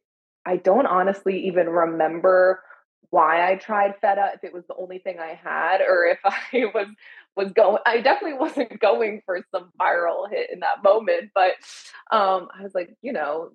I 0.45 0.57
don't 0.57 0.85
honestly 0.85 1.47
even 1.47 1.67
remember 1.67 2.61
why 3.11 3.49
I 3.49 3.55
tried 3.55 3.95
feta 4.01 4.31
if 4.33 4.43
it 4.43 4.53
was 4.53 4.63
the 4.67 4.75
only 4.75 4.97
thing 4.97 5.19
I 5.19 5.39
had 5.41 5.81
or 5.81 6.05
if 6.05 6.19
I 6.25 6.65
was 6.73 6.87
was 7.35 7.51
going 7.53 7.77
I 7.85 8.01
definitely 8.01 8.39
wasn't 8.39 8.79
going 8.79 9.21
for 9.25 9.39
some 9.51 9.71
viral 9.79 10.29
hit 10.29 10.49
in 10.51 10.61
that 10.61 10.83
moment, 10.83 11.31
but 11.35 11.51
um 12.11 12.47
I 12.57 12.63
was 12.63 12.73
like, 12.73 12.95
you 13.01 13.13
know, 13.13 13.51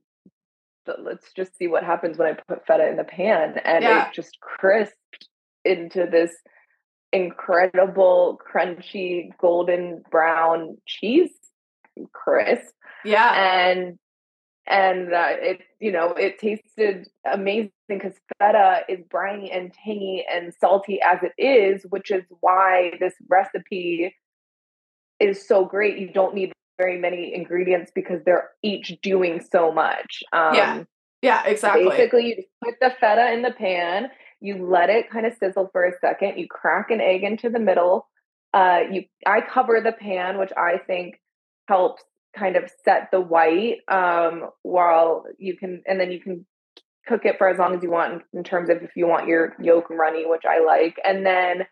let's 0.99 1.33
just 1.35 1.57
see 1.57 1.67
what 1.67 1.83
happens 1.83 2.17
when 2.17 2.29
I 2.29 2.39
put 2.47 2.67
feta 2.67 2.89
in 2.89 2.97
the 2.97 3.05
pan 3.05 3.59
and 3.65 3.83
yeah. 3.83 4.09
it 4.09 4.15
just 4.15 4.39
crisped 4.41 5.29
into 5.65 6.07
this 6.07 6.33
incredible 7.13 8.39
crunchy 8.53 9.31
golden 9.41 10.03
brown 10.11 10.77
cheese 10.87 11.31
crisp. 12.13 12.73
Yeah. 13.05 13.33
And 13.35 13.99
and 14.66 15.12
uh, 15.12 15.28
it 15.30 15.61
you 15.80 15.92
know 15.92 16.12
it 16.12 16.38
tasted 16.38 17.08
amazing 17.30 17.70
because 17.88 18.14
feta 18.38 18.80
is 18.88 19.00
briny 19.11 19.50
and 19.50 19.73
tangy 19.73 20.25
and 20.32 20.52
salty 20.61 21.00
as 21.02 21.18
it 21.23 21.32
is 21.40 21.85
which 21.90 22.11
is 22.11 22.25
why 22.40 22.92
this 23.00 23.14
recipe 23.28 24.14
is 25.18 25.46
so 25.46 25.64
great. 25.64 25.99
You 25.99 26.08
don't 26.08 26.35
need 26.35 26.52
very 26.78 26.99
many 26.99 27.35
ingredients 27.35 27.90
because 27.94 28.23
they're 28.25 28.50
each 28.62 28.99
doing 29.00 29.40
so 29.40 29.73
much. 29.73 30.23
Um, 30.32 30.54
yeah 30.54 30.82
yeah 31.23 31.44
exactly. 31.46 31.88
basically 31.88 32.26
you 32.28 32.44
put 32.64 32.75
the 32.80 32.92
feta 33.00 33.32
in 33.32 33.42
the 33.42 33.50
pan 33.50 34.08
you 34.40 34.64
let 34.66 34.90
it 34.90 35.11
kind 35.11 35.26
of 35.26 35.32
sizzle 35.38 35.68
for 35.73 35.85
a 35.85 35.92
second 36.00 36.38
you 36.38 36.46
crack 36.46 36.90
an 36.90 37.00
egg 37.00 37.23
into 37.23 37.49
the 37.49 37.58
middle 37.58 38.06
uh, 38.54 38.80
you 38.90 39.04
i 39.26 39.40
cover 39.40 39.80
the 39.80 39.92
pan 39.92 40.38
which 40.38 40.52
i 40.56 40.78
think 40.87 41.20
helps 41.68 42.04
kind 42.37 42.57
of 42.57 42.71
set 42.85 43.11
the 43.11 43.21
white 43.21 43.78
um, 43.88 44.50
while 44.62 45.25
you 45.38 45.57
can, 45.57 45.83
and 45.87 46.00
then 46.00 46.11
you 46.12 46.21
can 46.21 46.47
cook 47.07 47.25
it 47.25 47.38
for 47.38 47.49
as 47.49 47.59
long 47.59 47.75
as 47.75 47.83
you 47.83 47.90
want 47.90 48.23
in, 48.33 48.45
terms 48.45 48.69
of 48.69 48.78
if 48.83 48.90
you 48.97 49.07
want 49.07 49.28
your 49.28 49.55
yolk 49.61 49.88
runny, 49.90 50.25
which 50.26 50.45
I 50.45 50.64
like, 50.64 50.97
and 51.05 51.25
then 51.25 51.66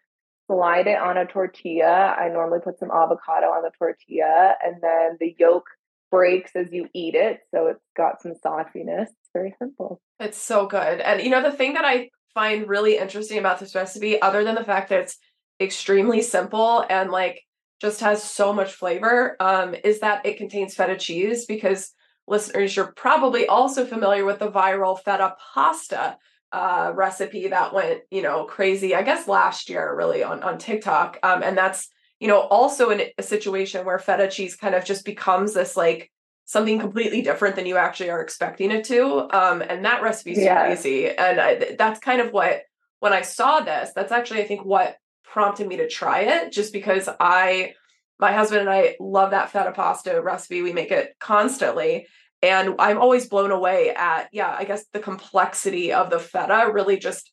slide 0.47 0.87
it 0.87 0.99
on 0.99 1.17
a 1.17 1.27
tortilla. 1.27 2.15
I 2.19 2.29
normally 2.29 2.61
put 2.63 2.79
some 2.79 2.91
avocado 2.91 3.47
on 3.47 3.63
the 3.63 3.71
tortilla, 3.79 4.55
and 4.65 4.77
then 4.81 5.17
the 5.21 5.35
yolk 5.39 5.65
breaks 6.11 6.53
as 6.55 6.73
you 6.73 6.89
eat 6.95 7.15
it, 7.15 7.41
so 7.53 7.67
it's 7.69 7.85
got 7.97 8.23
some 8.23 8.35
sauciness. 8.45 9.09
It's 9.09 9.31
very 9.33 9.55
simple. 9.59 10.01
It's 10.21 10.39
so 10.39 10.67
good, 10.67 11.01
and 11.01 11.21
you 11.21 11.31
know 11.31 11.43
the 11.43 11.57
thing 11.57 11.75
that 11.75 11.85
I 11.85 12.11
find 12.35 12.69
really 12.69 12.99
interesting 12.99 13.39
about 13.39 13.61
this 13.61 13.75
recipe, 13.75 14.21
other 14.21 14.45
than 14.45 14.55
the 14.55 14.65
fact 14.65 14.91
that 14.91 15.01
it's 15.01 15.19
extremely 15.61 16.21
simple 16.21 16.85
and 16.91 17.11
like 17.11 17.41
just 17.85 18.01
has 18.01 18.23
so 18.23 18.53
much 18.53 18.73
flavor 18.73 19.37
um, 19.41 19.75
is 19.85 20.01
that 20.01 20.25
it 20.25 20.39
contains 20.39 20.75
feta 20.75 20.97
cheese 20.97 21.45
because 21.45 21.93
listeners 22.27 22.75
you're 22.75 22.93
probably 22.93 23.47
also 23.47 23.85
familiar 23.85 24.25
with 24.25 24.39
the 24.39 24.51
viral 24.51 24.99
feta 24.99 25.35
pasta 25.55 26.17
uh, 26.53 26.93
recipe 26.95 27.49
that 27.49 27.75
went 27.75 28.01
you 28.11 28.23
know 28.23 28.45
crazy 28.45 28.95
i 28.95 29.03
guess 29.03 29.29
last 29.29 29.69
year 29.69 29.95
really 29.95 30.23
on 30.23 30.43
on 30.43 30.57
tiktok. 30.57 31.19
Um, 31.23 31.43
and 31.43 31.59
that's 31.59 31.89
you 32.21 32.29
know 32.29 32.41
also 32.41 32.89
in 32.89 33.03
a 33.19 33.23
situation 33.23 33.85
where 33.85 33.99
feta 33.99 34.29
cheese 34.29 34.57
kind 34.57 34.75
of 34.75 34.85
just 34.87 35.05
becomes 35.05 35.53
this 35.53 35.77
like 35.77 36.11
something 36.47 36.79
completely 36.79 37.21
different 37.21 37.55
than 37.55 37.67
you 37.67 37.77
actually 37.77 38.11
are 38.11 38.23
expecting 38.23 38.71
it 38.71 38.85
to. 38.85 39.29
Um, 39.37 39.63
and 39.63 39.85
that 39.85 40.03
recipe 40.03 40.33
is 40.33 40.39
yeah. 40.39 40.65
crazy 40.65 41.09
and 41.09 41.39
I, 41.39 41.75
that's 41.79 42.01
kind 42.01 42.23
of 42.23 42.33
what 42.33 42.63
when 43.01 43.13
i 43.13 43.21
saw 43.21 43.61
this 43.61 43.91
that's 43.95 44.13
actually 44.13 44.41
i 44.41 44.47
think 44.47 44.65
what 44.65 44.97
prompted 45.35 45.67
me 45.67 45.77
to 45.79 45.89
try 45.89 46.21
it 46.21 46.53
just 46.53 46.73
because 46.73 47.09
I 47.19 47.75
my 48.21 48.33
husband 48.33 48.61
and 48.61 48.71
I 48.71 48.95
love 49.01 49.33
that 49.33 49.51
feta 49.51 49.73
pasta 49.73 50.23
recipe. 50.23 50.63
We 50.63 50.73
make 50.73 50.93
it 50.93 51.17
constantly. 51.19 52.07
And 52.41 52.77
I'm 52.79 52.99
always 52.99 53.27
blown 53.27 53.51
away 53.51 53.91
at, 53.91 54.29
yeah, 54.33 54.55
I 54.57 54.63
guess 54.65 54.85
the 54.93 55.01
complexity 55.01 55.93
of 55.93 56.09
the 56.09 56.21
feta 56.21 56.71
really 56.73 56.99
just 56.99 57.33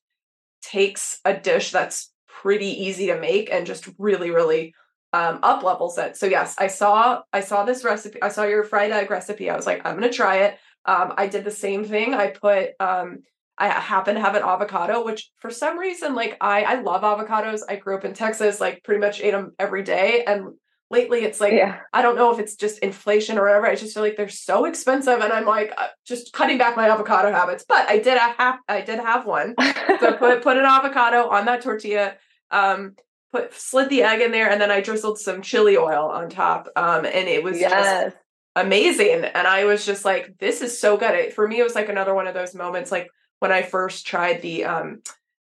takes 0.63 1.19
a 1.25 1.35
dish 1.35 1.69
that's 1.69 2.11
pretty 2.27 2.85
easy 2.85 3.05
to 3.07 3.19
make 3.19 3.51
and 3.51 3.67
just 3.67 3.87
really, 3.99 4.31
really 4.31 4.73
um, 5.13 5.39
up 5.43 5.61
levels 5.61 5.99
it. 5.99 6.17
So 6.17 6.25
yes, 6.25 6.55
I 6.57 6.67
saw 6.67 7.21
I 7.31 7.41
saw 7.41 7.65
this 7.65 7.83
recipe. 7.83 8.19
I 8.21 8.29
saw 8.29 8.45
your 8.45 8.63
fried 8.63 8.91
egg 8.91 9.11
recipe. 9.11 9.49
I 9.49 9.55
was 9.55 9.67
like, 9.67 9.85
I'm 9.85 9.93
gonna 9.93 10.11
try 10.11 10.37
it. 10.37 10.57
Um, 10.85 11.13
I 11.17 11.27
did 11.27 11.43
the 11.43 11.51
same 11.51 11.85
thing. 11.85 12.15
I 12.15 12.31
put 12.31 12.71
um, 12.79 13.19
I 13.57 13.69
happen 13.69 14.15
to 14.15 14.21
have 14.21 14.35
an 14.35 14.43
avocado, 14.43 15.03
which 15.03 15.29
for 15.37 15.51
some 15.51 15.77
reason, 15.77 16.15
like 16.15 16.37
I, 16.41 16.63
I 16.63 16.81
love 16.81 17.03
avocados. 17.03 17.61
I 17.67 17.75
grew 17.75 17.95
up 17.95 18.05
in 18.05 18.13
Texas, 18.13 18.59
like 18.59 18.83
pretty 18.83 18.99
much 18.99 19.21
ate 19.21 19.31
them 19.31 19.51
every 19.59 19.83
day. 19.83 20.23
And 20.25 20.53
lately 20.89 21.23
it's 21.23 21.39
like, 21.39 21.53
yeah. 21.53 21.79
I 21.93 22.01
don't 22.01 22.15
know 22.15 22.31
if 22.33 22.39
it's 22.39 22.55
just 22.55 22.79
inflation 22.79 23.37
or 23.37 23.45
whatever. 23.45 23.67
I 23.67 23.75
just 23.75 23.93
feel 23.93 24.03
like 24.03 24.17
they're 24.17 24.29
so 24.29 24.65
expensive. 24.65 25.21
And 25.21 25.31
I'm 25.31 25.45
like, 25.45 25.73
uh, 25.77 25.87
just 26.05 26.33
cutting 26.33 26.57
back 26.57 26.75
my 26.75 26.89
avocado 26.89 27.31
habits. 27.31 27.63
But 27.67 27.87
I 27.87 27.97
did 27.97 28.17
have, 28.17 28.59
I 28.67 28.81
did 28.81 28.99
have 28.99 29.25
one. 29.25 29.55
so 29.99 30.13
put, 30.19 30.41
put 30.43 30.57
an 30.57 30.65
avocado 30.65 31.29
on 31.29 31.45
that 31.45 31.61
tortilla, 31.61 32.15
um, 32.51 32.95
put, 33.31 33.53
slid 33.53 33.89
the 33.89 34.03
egg 34.03 34.21
in 34.21 34.31
there. 34.31 34.49
And 34.49 34.59
then 34.59 34.71
I 34.71 34.81
drizzled 34.81 35.19
some 35.19 35.41
chili 35.41 35.77
oil 35.77 36.09
on 36.09 36.29
top. 36.29 36.67
Um, 36.75 37.05
and 37.05 37.27
it 37.27 37.43
was 37.43 37.59
yes. 37.59 37.71
just 37.71 38.17
amazing. 38.55 39.23
And 39.23 39.47
I 39.47 39.63
was 39.63 39.85
just 39.85 40.03
like, 40.03 40.37
this 40.39 40.61
is 40.61 40.79
so 40.79 40.97
good. 40.97 41.11
It, 41.11 41.33
for 41.33 41.47
me, 41.47 41.59
it 41.59 41.63
was 41.63 41.75
like 41.75 41.89
another 41.89 42.13
one 42.13 42.27
of 42.27 42.33
those 42.33 42.53
moments, 42.53 42.91
like, 42.91 43.07
when 43.41 43.51
I 43.51 43.63
first 43.63 44.05
tried 44.05 44.43
the 44.43 44.65
um, 44.65 45.01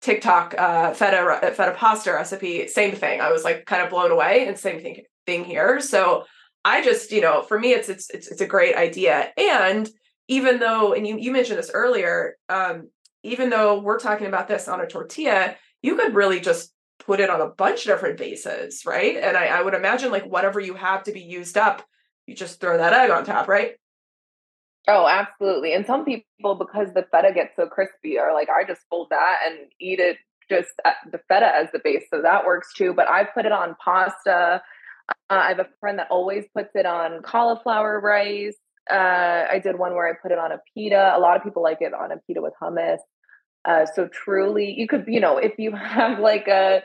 TikTok 0.02 0.56
uh, 0.58 0.94
feta 0.94 1.54
feta 1.54 1.74
pasta 1.78 2.14
recipe, 2.14 2.68
same 2.68 2.96
thing. 2.96 3.20
I 3.20 3.32
was 3.32 3.44
like 3.44 3.66
kind 3.66 3.84
of 3.84 3.90
blown 3.90 4.12
away, 4.12 4.48
and 4.48 4.58
same 4.58 4.80
thing 4.80 5.04
thing 5.28 5.44
here. 5.44 5.82
So 5.82 6.24
I 6.64 6.84
just, 6.84 7.12
you 7.12 7.22
know, 7.22 7.42
for 7.44 7.60
me, 7.60 7.74
it's 7.74 7.90
it's 7.90 8.10
it's, 8.10 8.30
it's 8.30 8.42
a 8.42 8.48
great 8.48 8.76
idea. 8.76 9.32
And 9.38 9.90
even 10.30 10.60
though, 10.60 10.94
and 10.94 11.06
you 11.06 11.18
you 11.20 11.32
mentioned 11.32 11.60
this 11.60 11.72
earlier, 11.74 12.38
um, 12.48 12.90
even 13.24 13.50
though 13.50 13.82
we're 13.82 14.00
talking 14.00 14.28
about 14.28 14.48
this 14.48 14.70
on 14.70 14.80
a 14.80 14.88
tortilla, 14.88 15.56
you 15.82 15.98
could 15.98 16.16
really 16.16 16.40
just 16.40 16.74
put 17.00 17.20
it 17.20 17.30
on 17.30 17.42
a 17.42 17.50
bunch 17.50 17.82
of 17.82 17.92
different 17.92 18.18
bases, 18.18 18.84
right? 18.86 19.18
And 19.18 19.36
I, 19.36 19.48
I 19.48 19.62
would 19.62 19.74
imagine 19.74 20.12
like 20.12 20.26
whatever 20.26 20.62
you 20.62 20.76
have 20.76 21.04
to 21.04 21.12
be 21.12 21.22
used 21.22 21.58
up, 21.58 21.84
you 22.26 22.36
just 22.36 22.62
throw 22.62 22.78
that 22.78 22.94
egg 22.94 23.10
on 23.10 23.26
top, 23.26 23.50
right? 23.50 23.74
Oh, 24.88 25.08
absolutely. 25.08 25.74
And 25.74 25.86
some 25.86 26.06
people, 26.06 26.56
because 26.56 26.94
the 26.94 27.06
feta 27.12 27.32
gets 27.34 27.56
so 27.56 27.68
crispy, 27.68 28.18
are 28.18 28.34
like, 28.34 28.50
I 28.50 28.64
just 28.66 28.82
fold 28.90 29.08
that 29.12 29.40
and 29.48 29.60
eat 29.80 30.00
it 30.00 30.18
just 30.50 30.72
the 31.12 31.20
feta 31.30 31.56
as 31.56 31.68
the 31.72 31.80
base. 31.84 32.04
So 32.10 32.22
that 32.22 32.46
works 32.46 32.74
too. 32.74 32.94
But 32.94 33.08
I 33.08 33.24
put 33.24 33.46
it 33.46 33.52
on 33.52 33.76
pasta. 33.84 34.62
Uh, 35.10 35.12
I 35.30 35.50
have 35.50 35.60
a 35.60 35.68
friend 35.80 36.00
that 36.00 36.08
always 36.10 36.46
puts 36.56 36.72
it 36.76 36.86
on 36.86 37.22
cauliflower 37.22 38.00
rice. 38.00 38.58
Uh, 38.92 39.46
I 39.50 39.60
did 39.64 39.78
one 39.78 39.94
where 39.94 40.10
I 40.10 40.14
put 40.22 40.32
it 40.32 40.40
on 40.40 40.52
a 40.52 40.60
pita. 40.76 41.14
A 41.16 41.20
lot 41.20 41.38
of 41.38 41.44
people 41.44 41.64
like 41.64 41.78
it 41.82 41.94
on 41.94 42.12
a 42.12 42.18
pita 42.28 42.42
with 42.42 42.54
hummus. 42.62 42.98
Uh, 43.64 43.86
so 43.86 44.08
truly, 44.08 44.74
you 44.76 44.88
could, 44.88 45.06
you 45.08 45.20
know, 45.20 45.38
if 45.38 45.54
you 45.58 45.72
have 45.76 46.20
like 46.20 46.48
a 46.48 46.82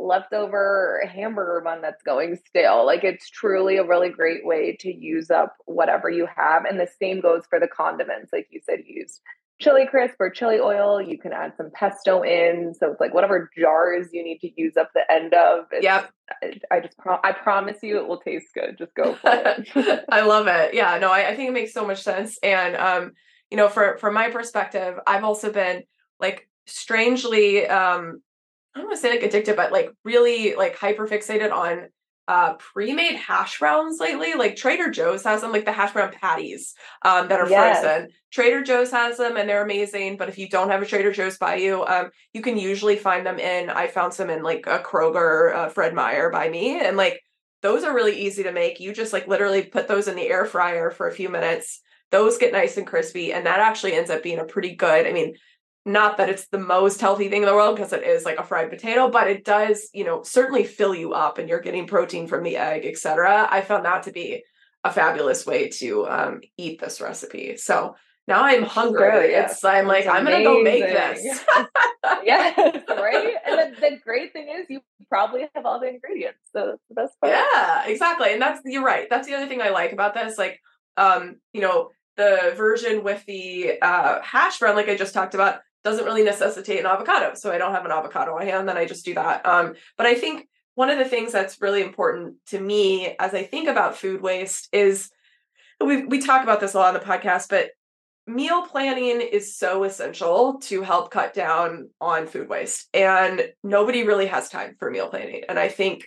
leftover 0.00 1.02
hamburger 1.12 1.60
bun 1.64 1.82
that's 1.82 2.02
going 2.02 2.38
stale. 2.46 2.86
Like 2.86 3.04
it's 3.04 3.28
truly 3.28 3.76
a 3.76 3.86
really 3.86 4.08
great 4.08 4.44
way 4.44 4.76
to 4.80 4.92
use 4.92 5.30
up 5.30 5.54
whatever 5.66 6.08
you 6.08 6.26
have. 6.34 6.64
And 6.64 6.80
the 6.80 6.88
same 6.98 7.20
goes 7.20 7.42
for 7.48 7.60
the 7.60 7.68
condiments. 7.68 8.32
Like 8.32 8.48
you 8.50 8.60
said, 8.64 8.80
you 8.86 9.00
used 9.02 9.20
chili 9.60 9.86
crisp 9.86 10.14
or 10.18 10.30
chili 10.30 10.58
oil. 10.58 11.00
You 11.00 11.18
can 11.18 11.32
add 11.32 11.52
some 11.56 11.70
pesto 11.74 12.22
in. 12.22 12.74
So 12.78 12.90
it's 12.92 13.00
like 13.00 13.12
whatever 13.12 13.50
jars 13.58 14.08
you 14.12 14.24
need 14.24 14.38
to 14.38 14.50
use 14.56 14.76
up 14.76 14.90
the 14.94 15.02
end 15.10 15.34
of. 15.34 15.66
Yep. 15.78 16.10
I, 16.42 16.60
I 16.70 16.80
just 16.80 16.96
pro- 16.96 17.20
I 17.22 17.32
promise 17.32 17.78
you 17.82 17.98
it 17.98 18.08
will 18.08 18.20
taste 18.20 18.48
good. 18.54 18.76
Just 18.78 18.94
go 18.94 19.14
for 19.14 19.30
it. 19.30 20.04
I 20.08 20.22
love 20.22 20.46
it. 20.46 20.74
Yeah, 20.74 20.98
no, 20.98 21.12
I, 21.12 21.28
I 21.28 21.36
think 21.36 21.50
it 21.50 21.52
makes 21.52 21.74
so 21.74 21.86
much 21.86 22.02
sense. 22.02 22.38
And 22.42 22.76
um, 22.76 23.12
you 23.50 23.56
know, 23.56 23.68
for 23.68 23.98
from 23.98 24.14
my 24.14 24.30
perspective, 24.30 24.98
I've 25.06 25.24
also 25.24 25.52
been 25.52 25.82
like 26.18 26.48
strangely 26.66 27.66
um 27.66 28.22
I 28.74 28.78
don't 28.78 28.88
want 28.88 28.96
to 28.96 29.00
say 29.00 29.10
like 29.10 29.22
addicted, 29.22 29.56
but 29.56 29.72
like 29.72 29.90
really 30.04 30.54
like 30.54 30.76
hyper 30.76 31.06
fixated 31.06 31.52
on 31.52 31.88
uh 32.28 32.54
pre-made 32.54 33.16
hash 33.16 33.58
browns 33.58 33.98
lately. 33.98 34.34
Like 34.34 34.54
Trader 34.54 34.90
Joe's 34.90 35.24
has 35.24 35.40
them, 35.40 35.50
like 35.52 35.64
the 35.64 35.72
hash 35.72 35.92
brown 35.92 36.12
patties 36.12 36.74
um 37.04 37.28
that 37.28 37.40
are 37.40 37.48
yes. 37.48 37.80
frozen. 37.80 38.10
Trader 38.30 38.62
Joe's 38.62 38.92
has 38.92 39.16
them 39.16 39.36
and 39.36 39.48
they're 39.48 39.64
amazing. 39.64 40.16
But 40.16 40.28
if 40.28 40.38
you 40.38 40.48
don't 40.48 40.70
have 40.70 40.82
a 40.82 40.86
Trader 40.86 41.12
Joe's 41.12 41.38
by 41.38 41.56
you, 41.56 41.84
um, 41.84 42.10
you 42.32 42.42
can 42.42 42.56
usually 42.56 42.96
find 42.96 43.26
them 43.26 43.38
in. 43.40 43.70
I 43.70 43.88
found 43.88 44.14
some 44.14 44.30
in 44.30 44.42
like 44.42 44.64
a 44.66 44.78
Kroger, 44.78 45.54
uh, 45.54 45.68
Fred 45.68 45.94
Meyer 45.94 46.30
by 46.30 46.48
me, 46.48 46.78
and 46.78 46.96
like 46.96 47.20
those 47.62 47.84
are 47.84 47.94
really 47.94 48.18
easy 48.18 48.44
to 48.44 48.52
make. 48.52 48.80
You 48.80 48.92
just 48.92 49.12
like 49.12 49.28
literally 49.28 49.62
put 49.62 49.88
those 49.88 50.08
in 50.08 50.16
the 50.16 50.28
air 50.28 50.46
fryer 50.46 50.90
for 50.90 51.08
a 51.08 51.12
few 51.12 51.28
minutes. 51.28 51.80
Those 52.10 52.38
get 52.38 52.52
nice 52.52 52.76
and 52.76 52.86
crispy, 52.86 53.32
and 53.32 53.46
that 53.46 53.60
actually 53.60 53.94
ends 53.94 54.10
up 54.10 54.22
being 54.22 54.38
a 54.38 54.44
pretty 54.44 54.74
good. 54.74 55.06
I 55.06 55.12
mean, 55.12 55.34
not 55.92 56.16
that 56.16 56.28
it's 56.28 56.46
the 56.48 56.58
most 56.58 57.00
healthy 57.00 57.28
thing 57.28 57.42
in 57.42 57.48
the 57.48 57.54
world 57.54 57.76
because 57.76 57.92
it 57.92 58.02
is 58.02 58.24
like 58.24 58.38
a 58.38 58.44
fried 58.44 58.70
potato 58.70 59.10
but 59.10 59.28
it 59.28 59.44
does 59.44 59.88
you 59.92 60.04
know 60.04 60.22
certainly 60.22 60.64
fill 60.64 60.94
you 60.94 61.12
up 61.12 61.38
and 61.38 61.48
you're 61.48 61.60
getting 61.60 61.86
protein 61.86 62.26
from 62.26 62.42
the 62.42 62.56
egg 62.56 62.84
etc 62.84 63.48
i 63.50 63.60
found 63.60 63.84
that 63.84 64.02
to 64.02 64.12
be 64.12 64.42
a 64.84 64.90
fabulous 64.90 65.44
way 65.44 65.68
to 65.68 66.08
um, 66.08 66.40
eat 66.56 66.80
this 66.80 67.02
recipe. 67.02 67.56
So 67.58 67.96
now 68.26 68.44
i'm 68.44 68.62
hungry. 68.62 69.10
sure, 69.10 69.24
yes. 69.24 69.52
it's 69.52 69.64
i'm 69.64 69.86
like 69.86 70.06
i'm 70.06 70.24
gonna 70.24 70.42
go 70.42 70.62
make 70.62 70.84
this. 70.84 71.44
Yeah 72.24 72.52
right? 72.88 73.34
And 73.46 73.74
the, 73.74 73.80
the, 73.80 73.98
great 74.04 74.32
thing 74.32 74.48
is 74.48 74.66
you 74.68 74.80
probably 75.08 75.48
have 75.54 75.66
all 75.66 75.80
the 75.80 75.88
ingredients 75.88 76.38
so 76.54 76.66
that's 76.66 76.82
the 76.88 76.94
best 76.94 77.20
part. 77.20 77.32
Yeah 77.32 77.86
exactly 77.86 78.32
and 78.32 78.40
that's 78.40 78.60
you're 78.64 78.84
right 78.84 79.06
that's 79.10 79.26
the 79.26 79.34
other 79.34 79.48
thing 79.48 79.60
i 79.60 79.70
like 79.70 79.92
about 79.92 80.14
this 80.14 80.38
like 80.38 80.60
um 80.96 81.36
you 81.52 81.60
know 81.60 81.90
the 82.20 82.52
version 82.56 83.02
with 83.02 83.24
the 83.26 83.80
uh, 83.80 84.20
hash 84.22 84.58
brown, 84.58 84.76
like 84.76 84.88
I 84.88 84.96
just 84.96 85.14
talked 85.14 85.34
about, 85.34 85.60
doesn't 85.84 86.04
really 86.04 86.24
necessitate 86.24 86.80
an 86.80 86.86
avocado. 86.86 87.34
So 87.34 87.50
I 87.50 87.58
don't 87.58 87.72
have 87.72 87.84
an 87.84 87.90
avocado 87.90 88.36
on 88.36 88.46
hand, 88.46 88.68
then 88.68 88.76
I 88.76 88.84
just 88.84 89.04
do 89.04 89.14
that. 89.14 89.46
Um, 89.46 89.74
but 89.96 90.06
I 90.06 90.14
think 90.14 90.48
one 90.74 90.90
of 90.90 90.98
the 90.98 91.04
things 91.04 91.32
that's 91.32 91.60
really 91.60 91.82
important 91.82 92.36
to 92.48 92.60
me 92.60 93.14
as 93.18 93.34
I 93.34 93.42
think 93.42 93.68
about 93.68 93.96
food 93.96 94.20
waste 94.20 94.68
is 94.72 95.10
we 95.82 96.04
we 96.04 96.20
talk 96.20 96.42
about 96.42 96.60
this 96.60 96.74
a 96.74 96.78
lot 96.78 96.94
on 96.94 97.00
the 97.00 97.06
podcast, 97.06 97.48
but 97.48 97.70
meal 98.26 98.62
planning 98.62 99.20
is 99.20 99.56
so 99.56 99.84
essential 99.84 100.58
to 100.60 100.82
help 100.82 101.10
cut 101.10 101.34
down 101.34 101.90
on 102.00 102.26
food 102.26 102.48
waste 102.48 102.88
and 102.94 103.42
nobody 103.62 104.04
really 104.04 104.26
has 104.26 104.48
time 104.48 104.76
for 104.78 104.90
meal 104.90 105.08
planning 105.08 105.42
and 105.48 105.58
i 105.58 105.68
think 105.68 106.06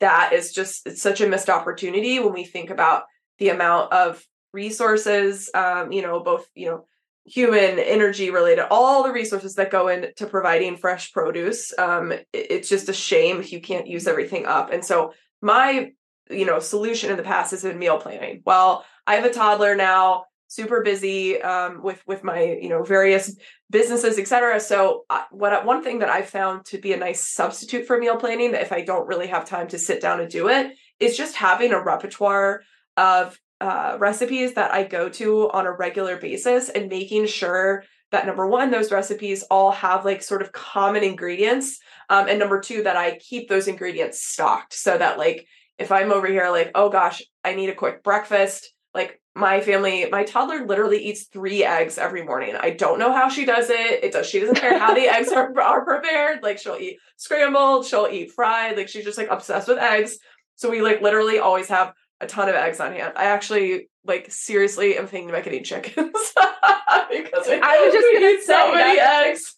that 0.00 0.32
is 0.32 0.52
just 0.52 0.86
it's 0.86 1.02
such 1.02 1.20
a 1.20 1.28
missed 1.28 1.50
opportunity 1.50 2.20
when 2.20 2.32
we 2.32 2.44
think 2.44 2.70
about 2.70 3.04
the 3.38 3.48
amount 3.48 3.92
of 3.92 4.24
resources 4.52 5.50
um, 5.54 5.92
you 5.92 6.00
know 6.00 6.20
both 6.20 6.48
you 6.54 6.66
know 6.66 6.84
human 7.28 7.78
energy 7.78 8.30
related 8.30 8.66
all 8.70 9.02
the 9.02 9.12
resources 9.12 9.54
that 9.54 9.70
go 9.70 9.88
into 9.88 10.26
providing 10.26 10.76
fresh 10.76 11.12
produce 11.12 11.76
um, 11.78 12.12
it's 12.32 12.68
just 12.68 12.88
a 12.88 12.92
shame 12.92 13.40
if 13.40 13.52
you 13.52 13.60
can't 13.60 13.86
use 13.86 14.06
everything 14.06 14.46
up. 14.46 14.72
And 14.72 14.84
so 14.84 15.12
my 15.40 15.92
you 16.30 16.44
know 16.44 16.58
solution 16.58 17.10
in 17.10 17.16
the 17.16 17.22
past 17.22 17.50
has 17.52 17.62
been 17.62 17.78
meal 17.78 17.98
planning. 17.98 18.42
Well 18.44 18.84
i 19.06 19.14
have 19.14 19.24
a 19.24 19.32
toddler 19.32 19.74
now 19.74 20.24
super 20.48 20.82
busy 20.82 21.40
um, 21.42 21.82
with 21.82 22.02
with 22.06 22.24
my 22.24 22.58
you 22.60 22.68
know 22.68 22.82
various 22.82 23.36
businesses 23.70 24.18
etc 24.18 24.58
so 24.58 25.04
uh, 25.10 25.24
what 25.30 25.64
one 25.64 25.84
thing 25.84 25.98
that 25.98 26.08
i 26.08 26.22
found 26.22 26.64
to 26.64 26.78
be 26.78 26.92
a 26.92 26.96
nice 26.96 27.26
substitute 27.26 27.86
for 27.86 27.98
meal 27.98 28.16
planning 28.16 28.52
that 28.52 28.62
if 28.62 28.72
i 28.72 28.80
don't 28.80 29.06
really 29.06 29.26
have 29.26 29.44
time 29.44 29.68
to 29.68 29.78
sit 29.78 30.00
down 30.00 30.20
and 30.20 30.30
do 30.30 30.48
it 30.48 30.72
is 30.98 31.16
just 31.16 31.36
having 31.36 31.72
a 31.72 31.82
repertoire 31.82 32.62
of 32.96 33.38
uh, 33.60 33.96
recipes 33.98 34.54
that 34.54 34.72
i 34.72 34.82
go 34.82 35.08
to 35.08 35.50
on 35.50 35.66
a 35.66 35.72
regular 35.72 36.16
basis 36.16 36.68
and 36.68 36.88
making 36.88 37.26
sure 37.26 37.82
that 38.10 38.26
number 38.26 38.46
one 38.46 38.70
those 38.70 38.92
recipes 38.92 39.42
all 39.50 39.72
have 39.72 40.04
like 40.04 40.22
sort 40.22 40.42
of 40.42 40.52
common 40.52 41.02
ingredients 41.02 41.78
um, 42.08 42.28
and 42.28 42.38
number 42.38 42.60
two 42.60 42.82
that 42.82 42.96
i 42.96 43.18
keep 43.18 43.48
those 43.48 43.68
ingredients 43.68 44.22
stocked 44.24 44.72
so 44.72 44.96
that 44.96 45.18
like 45.18 45.46
if 45.78 45.90
i'm 45.90 46.12
over 46.12 46.26
here 46.26 46.50
like 46.50 46.70
oh 46.74 46.88
gosh 46.88 47.22
i 47.44 47.54
need 47.54 47.68
a 47.68 47.74
quick 47.74 48.02
breakfast 48.02 48.72
like 48.94 49.20
my 49.38 49.60
family, 49.60 50.08
my 50.10 50.24
toddler 50.24 50.66
literally 50.66 50.98
eats 50.98 51.24
three 51.24 51.64
eggs 51.64 51.96
every 51.96 52.24
morning. 52.24 52.56
I 52.58 52.70
don't 52.70 52.98
know 52.98 53.12
how 53.12 53.28
she 53.28 53.44
does 53.44 53.70
it. 53.70 54.02
It 54.02 54.12
does. 54.12 54.28
She 54.28 54.40
doesn't 54.40 54.56
care 54.56 54.78
how 54.78 54.94
the 54.94 55.06
eggs 55.08 55.30
are, 55.30 55.58
are 55.60 55.84
prepared. 55.84 56.42
Like 56.42 56.58
she'll 56.58 56.76
eat 56.76 56.98
scrambled, 57.16 57.86
she'll 57.86 58.08
eat 58.10 58.32
fried. 58.32 58.76
Like 58.76 58.88
she's 58.88 59.04
just 59.04 59.16
like 59.18 59.28
obsessed 59.30 59.68
with 59.68 59.78
eggs. 59.78 60.18
So 60.56 60.70
we 60.70 60.82
like 60.82 61.00
literally 61.00 61.38
always 61.38 61.68
have 61.68 61.92
a 62.20 62.26
ton 62.26 62.48
of 62.48 62.54
eggs 62.54 62.80
on 62.80 62.92
hand. 62.92 63.12
I 63.16 63.24
actually 63.24 63.88
like 64.04 64.30
seriously 64.30 64.96
am 64.96 65.06
thinking 65.06 65.30
about 65.30 65.44
getting 65.44 65.62
chickens 65.62 65.96
because 65.96 67.48
I 67.48 67.82
was 67.84 67.92
just 67.92 68.06
gonna 68.12 68.26
eat 68.26 68.42
so 68.42 68.74
many 68.74 68.98
eggs. 68.98 69.54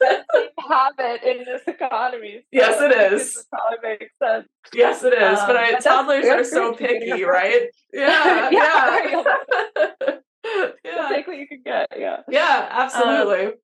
habit 0.68 1.22
in 1.22 1.44
this 1.44 1.62
economy. 1.66 2.38
So 2.38 2.42
yes, 2.52 2.80
it 2.80 3.12
is. 3.12 3.46
probably 3.50 3.78
makes 3.82 4.12
sense. 4.22 4.48
Yes, 4.74 5.02
it 5.04 5.14
is. 5.14 5.38
Um, 5.38 5.46
but 5.46 5.56
I, 5.56 5.78
toddlers 5.78 6.26
are 6.26 6.44
so 6.44 6.74
picky, 6.74 7.22
right? 7.24 7.68
Yeah, 7.92 8.50
yeah. 8.50 9.24
yeah. 9.24 10.14
yeah. 10.84 11.08
Take 11.08 11.26
what 11.26 11.38
you 11.38 11.48
can 11.48 11.62
get. 11.64 11.88
Yeah. 11.96 12.18
Yeah, 12.28 12.68
absolutely. 12.70 13.54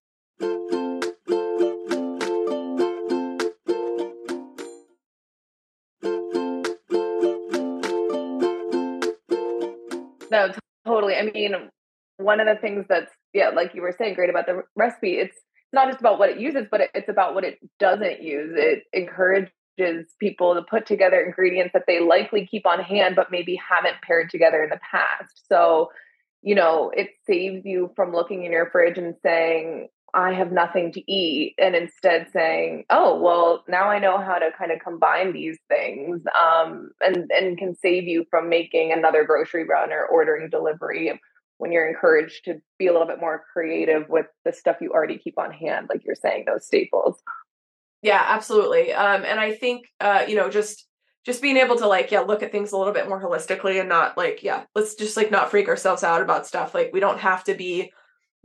Um, 0.42 0.95
No, 10.30 10.52
totally. 10.86 11.14
I 11.14 11.22
mean, 11.22 11.54
one 12.18 12.40
of 12.40 12.46
the 12.46 12.60
things 12.60 12.86
that's 12.88 13.12
yeah, 13.36 13.50
like 13.50 13.74
you 13.74 13.82
were 13.82 13.94
saying, 13.96 14.14
great 14.14 14.30
about 14.30 14.46
the 14.46 14.62
recipe. 14.74 15.18
It's 15.18 15.36
not 15.72 15.88
just 15.88 16.00
about 16.00 16.18
what 16.18 16.30
it 16.30 16.40
uses, 16.40 16.66
but 16.70 16.80
it's 16.94 17.08
about 17.08 17.34
what 17.34 17.44
it 17.44 17.58
doesn't 17.78 18.22
use. 18.22 18.54
It 18.56 18.84
encourages 18.94 19.50
people 20.18 20.54
to 20.54 20.62
put 20.62 20.86
together 20.86 21.20
ingredients 21.20 21.72
that 21.74 21.84
they 21.86 22.00
likely 22.00 22.46
keep 22.46 22.66
on 22.66 22.80
hand, 22.80 23.14
but 23.14 23.30
maybe 23.30 23.56
haven't 23.56 24.00
paired 24.02 24.30
together 24.30 24.62
in 24.62 24.70
the 24.70 24.80
past. 24.90 25.46
So, 25.48 25.90
you 26.40 26.54
know, 26.54 26.90
it 26.96 27.10
saves 27.26 27.66
you 27.66 27.92
from 27.94 28.14
looking 28.14 28.44
in 28.44 28.52
your 28.52 28.70
fridge 28.70 28.96
and 28.96 29.14
saying, 29.22 29.88
I 30.16 30.32
have 30.32 30.50
nothing 30.50 30.92
to 30.92 31.12
eat, 31.12 31.54
and 31.58 31.76
instead 31.76 32.28
saying, 32.32 32.86
"Oh, 32.88 33.20
well, 33.20 33.64
now 33.68 33.90
I 33.90 33.98
know 33.98 34.16
how 34.16 34.38
to 34.38 34.50
kind 34.58 34.72
of 34.72 34.80
combine 34.80 35.34
these 35.34 35.58
things," 35.68 36.22
um, 36.40 36.90
and 37.02 37.30
and 37.30 37.58
can 37.58 37.74
save 37.74 38.04
you 38.04 38.24
from 38.30 38.48
making 38.48 38.92
another 38.92 39.24
grocery 39.24 39.64
run 39.64 39.92
or 39.92 40.06
ordering 40.06 40.48
delivery 40.48 41.20
when 41.58 41.70
you're 41.70 41.86
encouraged 41.86 42.46
to 42.46 42.60
be 42.78 42.86
a 42.86 42.92
little 42.92 43.06
bit 43.06 43.20
more 43.20 43.44
creative 43.52 44.08
with 44.08 44.26
the 44.46 44.52
stuff 44.52 44.76
you 44.80 44.90
already 44.90 45.18
keep 45.18 45.38
on 45.38 45.52
hand, 45.52 45.88
like 45.90 46.02
you're 46.04 46.14
saying, 46.14 46.44
those 46.46 46.66
staples. 46.66 47.22
Yeah, 48.00 48.22
absolutely. 48.26 48.94
Um, 48.94 49.22
and 49.24 49.38
I 49.38 49.54
think 49.54 49.86
uh, 50.00 50.24
you 50.26 50.36
know, 50.36 50.48
just 50.48 50.86
just 51.26 51.42
being 51.42 51.58
able 51.58 51.76
to 51.76 51.86
like, 51.86 52.10
yeah, 52.10 52.20
look 52.20 52.42
at 52.42 52.52
things 52.52 52.72
a 52.72 52.78
little 52.78 52.92
bit 52.94 53.08
more 53.08 53.20
holistically 53.20 53.80
and 53.80 53.88
not 53.88 54.16
like, 54.16 54.42
yeah, 54.42 54.64
let's 54.74 54.94
just 54.94 55.16
like 55.16 55.30
not 55.30 55.50
freak 55.50 55.68
ourselves 55.68 56.02
out 56.04 56.22
about 56.22 56.46
stuff. 56.46 56.72
Like 56.72 56.90
we 56.92 57.00
don't 57.00 57.18
have 57.18 57.44
to 57.44 57.54
be 57.54 57.92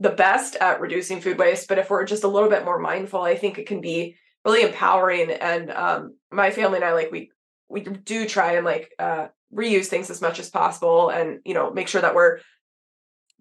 the 0.01 0.09
best 0.09 0.55
at 0.55 0.81
reducing 0.81 1.21
food 1.21 1.37
waste, 1.37 1.67
but 1.67 1.77
if 1.77 1.89
we're 1.89 2.05
just 2.05 2.23
a 2.23 2.27
little 2.27 2.49
bit 2.49 2.65
more 2.65 2.79
mindful, 2.79 3.21
I 3.21 3.35
think 3.35 3.57
it 3.57 3.67
can 3.67 3.81
be 3.81 4.17
really 4.43 4.63
empowering. 4.63 5.29
And 5.29 5.69
um, 5.69 6.15
my 6.31 6.49
family 6.49 6.77
and 6.77 6.85
I 6.85 6.93
like 6.93 7.11
we 7.11 7.31
we 7.69 7.81
do 7.81 8.27
try 8.27 8.53
and 8.53 8.65
like 8.65 8.91
uh, 8.97 9.27
reuse 9.53 9.85
things 9.85 10.09
as 10.09 10.19
much 10.19 10.39
as 10.39 10.49
possible, 10.49 11.09
and 11.09 11.39
you 11.45 11.53
know 11.53 11.71
make 11.71 11.87
sure 11.87 12.01
that 12.01 12.15
we're 12.15 12.39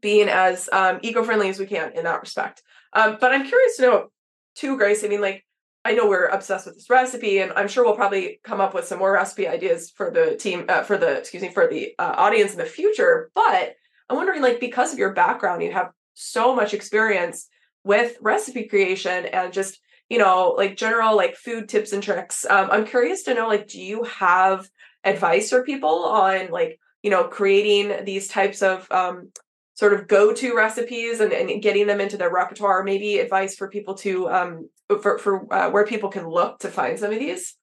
being 0.03 0.29
as 0.29 0.69
um, 0.73 0.99
eco-friendly 1.03 1.49
as 1.49 1.59
we 1.59 1.67
can 1.67 1.93
in 1.93 2.05
that 2.05 2.21
respect. 2.21 2.63
Um, 2.93 3.17
but 3.21 3.33
I'm 3.33 3.47
curious 3.47 3.77
to 3.77 3.83
know 3.83 4.09
too, 4.55 4.77
Grace. 4.77 5.03
I 5.03 5.09
mean, 5.09 5.23
like 5.23 5.45
I 5.87 5.95
know 5.95 6.07
we're 6.07 6.27
obsessed 6.27 6.67
with 6.67 6.75
this 6.75 6.91
recipe, 6.91 7.39
and 7.39 7.53
I'm 7.53 7.69
sure 7.69 7.85
we'll 7.85 7.97
probably 7.97 8.39
come 8.45 8.61
up 8.61 8.75
with 8.75 8.85
some 8.85 8.99
more 8.99 9.13
recipe 9.13 9.49
ideas 9.49 9.91
for 9.91 10.11
the 10.11 10.37
team, 10.37 10.67
uh, 10.69 10.83
for 10.83 10.99
the 10.99 11.17
excuse 11.17 11.43
me, 11.43 11.49
for 11.49 11.67
the 11.67 11.95
uh, 11.99 12.15
audience 12.19 12.53
in 12.53 12.59
the 12.59 12.67
future. 12.67 13.31
But 13.35 13.77
I'm 14.11 14.17
wondering, 14.17 14.43
like, 14.43 14.61
because 14.61 14.93
of 14.93 14.99
your 14.99 15.15
background, 15.15 15.63
you 15.63 15.73
have 15.73 15.93
so 16.15 16.55
much 16.55 16.75
experience 16.75 17.49
with 17.85 18.17
recipe 18.21 18.65
creation 18.69 19.27
and 19.27 19.53
just 19.53 19.81
you 20.09 20.19
know 20.19 20.55
like 20.57 20.77
general 20.77 21.17
like 21.17 21.37
food 21.37 21.69
tips 21.69 21.93
and 21.93 22.03
tricks. 22.03 22.45
Um, 22.49 22.69
i'm 22.71 22.87
curious 22.87 23.23
to 23.25 23.35
know 23.35 23.49
like 23.49 23.69
do 23.69 23.81
you 23.81 24.05
have 24.05 24.69
advice 25.05 25.51
for 25.51 25.65
people 25.65 26.05
on 26.05 26.51
like 26.51 26.79
you 27.03 27.11
know 27.11 27.25
creating 27.25 28.05
these 28.05 28.29
types 28.29 28.63
of 28.63 28.91
um, 28.91 29.31
sort 29.75 29.95
of 29.95 30.07
go-to 30.07 30.55
recipes 30.55 31.21
and, 31.21 31.33
and 31.33 31.63
getting 31.63 31.87
them 31.87 32.01
into 32.01 32.19
their 32.19 32.31
repertoire? 32.31 32.85
Maybe 32.85 33.19
advice 33.19 33.57
for 33.57 33.69
people 33.69 33.95
to 33.97 34.29
um 34.29 34.69
for, 35.01 35.19
for 35.19 35.53
uh, 35.53 35.71
where 35.71 35.87
people 35.87 36.11
can 36.11 36.29
look 36.29 36.59
to 36.61 36.69
find 36.69 36.99
some 36.99 37.13
of 37.13 37.19
these? 37.19 37.55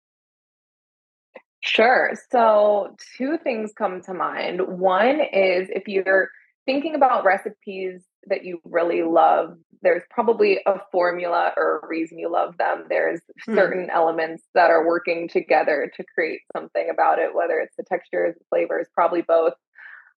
Sure. 1.62 2.12
So 2.32 2.96
two 3.18 3.38
things 3.44 3.72
come 3.78 4.02
to 4.04 4.14
mind. 4.14 4.62
One 4.62 5.20
is 5.20 5.70
if 5.70 5.88
you're 5.88 6.30
thinking 6.66 6.96
about 6.96 7.26
recipes 7.26 8.04
that 8.30 8.44
you 8.44 8.60
really 8.66 9.04
love, 9.04 9.58
there's 9.82 10.04
probably 10.10 10.60
a 10.66 10.80
formula 10.92 11.54
or 11.58 11.80
a 11.84 11.88
reason 11.88 12.20
you 12.20 12.32
love 12.32 12.58
them. 12.58 12.86
There's 12.90 13.22
hmm. 13.46 13.56
certain 13.56 13.90
elements 13.90 14.44
that 14.54 14.70
are 14.70 14.86
working 14.86 15.28
together 15.28 15.92
to 15.96 16.04
create 16.14 16.42
something 16.56 16.90
about 16.92 17.20
it, 17.20 17.36
whether 17.36 17.60
it's 17.60 17.76
the 17.78 17.84
textures, 17.84 18.36
the 18.38 18.46
flavors, 18.50 18.88
probably 18.94 19.22
both. 19.22 19.54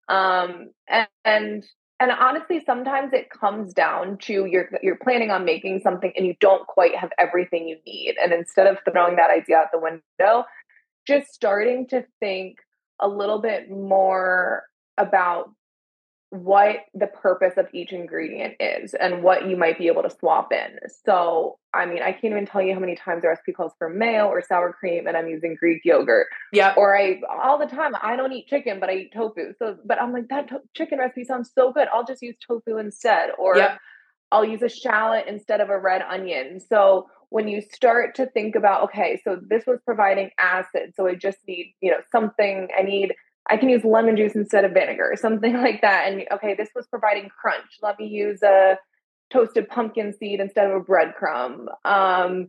Um, 0.08 0.70
and, 0.88 1.08
and 1.24 1.64
and 2.00 2.10
honestly, 2.12 2.62
sometimes 2.64 3.12
it 3.12 3.28
comes 3.28 3.74
down 3.74 4.16
to 4.22 4.46
you're 4.46 4.70
you're 4.82 4.96
planning 4.96 5.30
on 5.30 5.44
making 5.44 5.80
something 5.80 6.10
and 6.16 6.26
you 6.26 6.34
don't 6.40 6.66
quite 6.66 6.96
have 6.96 7.10
everything 7.18 7.68
you 7.68 7.76
need. 7.86 8.14
And 8.20 8.32
instead 8.32 8.66
of 8.66 8.78
throwing 8.90 9.16
that 9.16 9.30
idea 9.30 9.58
out 9.58 9.66
the 9.70 9.78
window, 9.78 10.44
just 11.06 11.28
starting 11.28 11.86
to 11.88 12.06
think 12.18 12.56
a 13.00 13.08
little 13.08 13.38
bit 13.38 13.70
more 13.70 14.64
about 14.96 15.50
what 16.30 16.76
the 16.94 17.08
purpose 17.08 17.54
of 17.56 17.66
each 17.72 17.92
ingredient 17.92 18.54
is 18.60 18.94
and 18.94 19.22
what 19.22 19.48
you 19.48 19.56
might 19.56 19.78
be 19.78 19.88
able 19.88 20.02
to 20.02 20.10
swap 20.10 20.52
in. 20.52 20.78
So, 21.04 21.58
I 21.74 21.86
mean, 21.86 22.02
I 22.02 22.12
can't 22.12 22.32
even 22.32 22.46
tell 22.46 22.62
you 22.62 22.72
how 22.72 22.78
many 22.78 22.94
times 22.94 23.22
the 23.22 23.28
recipe 23.28 23.52
calls 23.52 23.72
for 23.78 23.88
mayo 23.88 24.28
or 24.28 24.40
sour 24.40 24.72
cream 24.72 25.08
and 25.08 25.16
I'm 25.16 25.26
using 25.26 25.56
Greek 25.56 25.82
yogurt. 25.84 26.28
Yeah. 26.52 26.74
Or 26.76 26.96
I, 26.96 27.20
all 27.42 27.58
the 27.58 27.66
time, 27.66 27.94
I 28.00 28.14
don't 28.14 28.32
eat 28.32 28.46
chicken, 28.46 28.78
but 28.78 28.88
I 28.88 28.94
eat 28.94 29.12
tofu. 29.12 29.54
So, 29.58 29.76
but 29.84 30.00
I'm 30.00 30.12
like, 30.12 30.28
that 30.28 30.48
to- 30.48 30.62
chicken 30.76 31.00
recipe 31.00 31.24
sounds 31.24 31.50
so 31.52 31.72
good. 31.72 31.88
I'll 31.92 32.06
just 32.06 32.22
use 32.22 32.36
tofu 32.46 32.78
instead. 32.78 33.30
Or 33.36 33.56
yep. 33.56 33.80
I'll 34.30 34.44
use 34.44 34.62
a 34.62 34.68
shallot 34.68 35.24
instead 35.26 35.60
of 35.60 35.68
a 35.68 35.78
red 35.78 36.02
onion. 36.02 36.60
So, 36.60 37.08
when 37.30 37.46
you 37.46 37.62
start 37.62 38.16
to 38.16 38.26
think 38.26 38.56
about, 38.56 38.82
okay, 38.82 39.20
so 39.22 39.38
this 39.40 39.64
was 39.64 39.78
providing 39.84 40.30
acid. 40.38 40.94
So 40.96 41.06
I 41.06 41.14
just 41.14 41.38
need, 41.46 41.74
you 41.80 41.92
know, 41.92 41.98
something, 42.10 42.68
I 42.76 42.82
need 42.82 43.14
I 43.50 43.56
can 43.56 43.68
use 43.68 43.84
lemon 43.84 44.16
juice 44.16 44.34
instead 44.34 44.64
of 44.64 44.72
vinegar, 44.72 45.14
something 45.16 45.54
like 45.62 45.80
that. 45.82 46.10
And 46.10 46.24
okay, 46.32 46.54
this 46.54 46.70
was 46.74 46.86
providing 46.86 47.28
crunch. 47.28 47.78
Let 47.82 47.98
me 47.98 48.06
use 48.06 48.42
a 48.42 48.78
toasted 49.32 49.68
pumpkin 49.68 50.12
seed 50.12 50.40
instead 50.40 50.70
of 50.70 50.76
a 50.76 50.84
breadcrumb. 50.84 51.66
Um, 51.84 52.48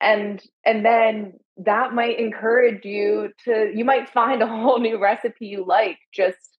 and 0.00 0.42
and 0.64 0.84
then 0.84 1.34
that 1.56 1.92
might 1.92 2.20
encourage 2.20 2.84
you 2.84 3.30
to 3.44 3.72
you 3.74 3.84
might 3.84 4.08
find 4.08 4.42
a 4.42 4.46
whole 4.46 4.78
new 4.78 5.00
recipe 5.00 5.46
you 5.46 5.64
like 5.66 5.98
just 6.12 6.58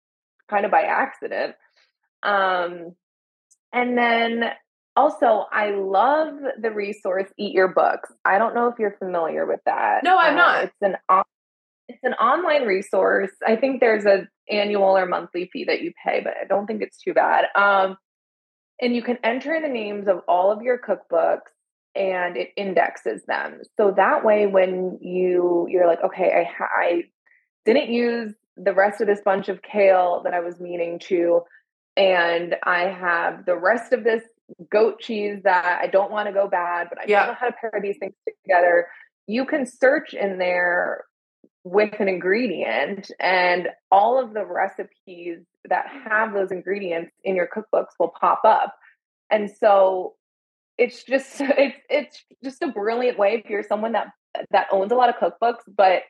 kind 0.50 0.66
of 0.66 0.72
by 0.72 0.82
accident. 0.82 1.56
Um, 2.24 2.96
and 3.72 3.98
then 3.98 4.52
also, 4.96 5.46
I 5.52 5.72
love 5.72 6.34
the 6.60 6.72
resource 6.72 7.30
Eat 7.38 7.54
Your 7.54 7.70
Books. 7.70 8.12
I 8.26 8.38
don't 8.38 8.54
know 8.54 8.68
if 8.68 8.80
you're 8.80 8.98
familiar 9.00 9.46
with 9.46 9.62
that. 9.66 10.04
No, 10.04 10.18
I'm 10.18 10.34
uh, 10.34 10.38
not. 10.38 10.64
It's 10.66 10.82
an 10.82 10.98
It's 11.90 12.04
an 12.04 12.14
online 12.14 12.68
resource. 12.68 13.32
I 13.46 13.56
think 13.56 13.80
there's 13.80 14.06
a 14.06 14.28
annual 14.50 14.96
or 14.96 15.08
monthly 15.08 15.50
fee 15.52 15.66
that 15.66 15.82
you 15.82 15.92
pay, 16.06 16.22
but 16.24 16.34
I 16.40 16.46
don't 16.46 16.68
think 16.68 16.84
it's 16.84 17.02
too 17.02 17.14
bad. 17.14 17.46
Um, 17.56 17.98
and 18.80 18.96
you 18.96 19.02
can 19.02 19.18
enter 19.24 19.60
the 19.60 19.68
names 19.68 20.08
of 20.08 20.22
all 20.28 20.52
of 20.52 20.62
your 20.62 20.78
cookbooks 20.78 21.50
and 21.96 22.38
it 22.38 22.50
indexes 22.56 23.24
them. 23.26 23.62
So 23.76 23.94
that 23.98 24.24
way 24.24 24.46
when 24.46 25.00
you 25.02 25.68
you're 25.70 25.88
like, 25.88 26.04
okay, 26.04 26.48
I 26.48 26.64
I 26.64 27.04
didn't 27.66 27.90
use 27.90 28.34
the 28.56 28.74
rest 28.74 29.02
of 29.02 29.08
this 29.08 29.22
bunch 29.26 29.50
of 29.50 29.62
kale 29.64 30.22
that 30.24 30.34
I 30.34 30.42
was 30.42 30.60
meaning 30.60 31.00
to 31.08 31.42
and 31.98 32.56
I 32.64 32.82
have 32.82 33.46
the 33.46 33.58
rest 33.58 33.94
of 33.94 34.04
this 34.04 34.24
goat 34.72 35.00
cheese 35.00 35.40
that 35.44 35.80
I 35.82 35.88
don't 35.88 36.12
want 36.12 36.28
to 36.28 36.34
go 36.34 36.48
bad, 36.48 36.88
but 36.90 37.00
I 37.00 37.06
yeah. 37.08 37.26
don't 37.26 37.34
know 37.34 37.38
how 37.40 37.48
to 37.48 37.56
pair 37.60 37.80
these 37.82 37.98
things 38.00 38.14
together. 38.46 38.88
You 39.28 39.46
can 39.46 39.66
search 39.66 40.14
in 40.14 40.38
there 40.38 41.06
with 41.64 42.00
an 42.00 42.08
ingredient, 42.08 43.12
and 43.20 43.70
all 43.92 44.24
of 44.24 44.34
the 44.34 44.46
recipes 44.46 45.40
that 45.68 45.86
have 46.06 46.34
those 46.34 46.52
ingredients 46.52 47.12
in 47.24 47.36
your 47.36 47.48
cookbooks 47.48 47.90
will 48.00 48.14
pop 48.20 48.42
up. 48.46 48.76
And 49.30 49.50
so 49.50 50.16
it's 50.78 51.04
just 51.04 51.36
it's 51.40 51.78
it's 51.90 52.24
just 52.44 52.62
a 52.62 52.68
brilliant 52.68 53.20
way 53.20 53.42
if 53.44 53.50
you're 53.50 53.64
someone 53.64 53.92
that 53.92 54.08
that 54.52 54.68
owns 54.72 54.92
a 54.92 54.96
lot 54.96 55.10
of 55.10 55.16
cookbooks, 55.16 55.62
but 55.68 56.04